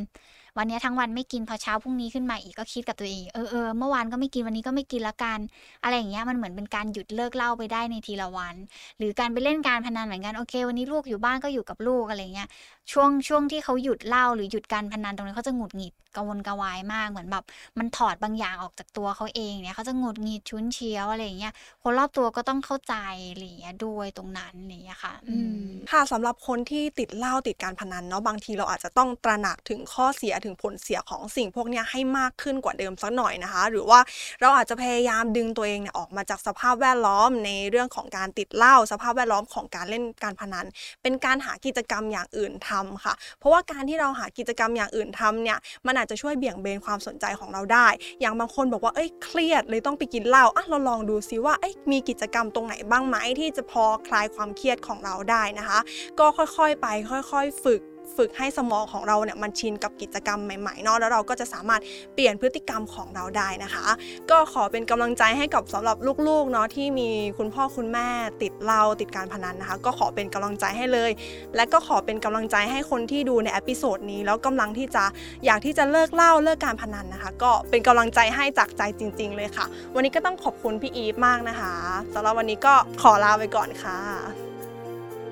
[0.57, 5.39] วันนี้ทั้งวันไม่กินพอเช้าพรุ่งนี้ขึ้นมาอีกก็คิดกับตัวเองเออเออเมื่อวานก็ไม่กินวันนี้ก็ไม่กินละกัน
[5.83, 8.55] อะไรอย่างเงี้ยมันเหมือนเป็นการหยุดเลิกเล่าไปได้ในทีละวัน
[8.97, 12.47] หรือการไปเล่นการพนันเหมือนกันโอเค วันนี้ลูกอยู่บ้านก็อยู่กับลูกอะไรเงี้ย
[12.91, 17.43] ช่วงช่วงที่เขาหยุดเล่าหรือหยุดการพนันตรงนี้เขาจะหงุดหงิด กระวนกระวายมากเหมือนแบบ
[17.79, 21.53] มันถอดบางอย่างออกจากตัวเขาเองเนี่ยเขาจะหงุดหงิดชุนเชียวอะไรอย่างเงี้ย
[21.83, 22.95] คนรอบตัวก็ต้องเข้าใจ
[23.29, 33.99] อะไรอย่างเงี้ยด้วยตรงนั้นอะไรอย่างเงี้ยค่ะอืมค่ะสำหรับคนที่ติดเหล้าติดการพนันเนาะบางทีเราอาจจะต้องตระหนักถึงข้อเสียถึงผลเสียของสิ่งพวกเนี้ยให้มากขึ้นกว่าเดิมสักหน่อยนะคะ หรือว่า
[34.41, 40.65] เราอาจจะพยายามดึงตัวเองเนี่ยออกมาจากสภาพแวดล้อมในเรื่องของการติดเหล้าสภาพแวดล้อมของการเล่นการพนัน
[41.01, 47.87] เป็นการหากิจกรรมอย่างอื่นทำค่ะ เพราะว่าการที่เราหากิจกรรมอย่างอื่นทำเนี่ยมันอาจจะช่วยเบี่ยงเบนความสนใจของเราได้
[48.21, 55.79] อย่างบางคนบอกว่าเอ้ยเครียดเลยต้องไปกินเหล้าอะเราลองดูซิว่าเอ้ยมีกิจกรรมตรงไหนบ้างไหมที่จะพอคลายความเครียดของเราได้นะคะ
[56.19, 56.87] ก็ค่อยๆไป
[57.31, 57.81] ค่อยๆ ฝึก
[58.17, 61.81] ฝึกให้สมองของเราเนี่ยมันชินกับกิจกรรมใหม่ๆเนาะแล้วเราก็จะสามารถ
[62.13, 63.85] เปลี่ยนพฤติกรรมของเราได้นะคะ
[64.31, 68.07] ก็ขอเป็นกำลังใจให้กับสำหรับลูกๆเนาะที่มีคุณพ่อคุณแม่
[68.41, 71.11] ติดเหล้าติดการพนันนะคะ ก็ขอเป็นกำลังใจให้เลย
[71.55, 75.03] และก็ขอเป็นกำลังใจให้คนที่ดูใน episode นี้ แล้วกำลังที่จะ
[75.45, 79.65] อยากที่จะเลิกเหล้าเลิกการพนันนะคะ ก็เป็นกำลังใจให้จากใจจริง ๆ เลยค่ะ
[79.95, 81.73] วันนี้ก็ต้องขอบคุณพี่อีฟมากนะคะ
[82.13, 83.97] สำหรับวันนี้ก็ขอลาไปก่อนค่ะ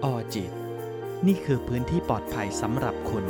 [0.03, 0.64] ออจิต
[1.27, 3.25] นี่คือพื้นที่ปลอดภัยสำหรับคุณ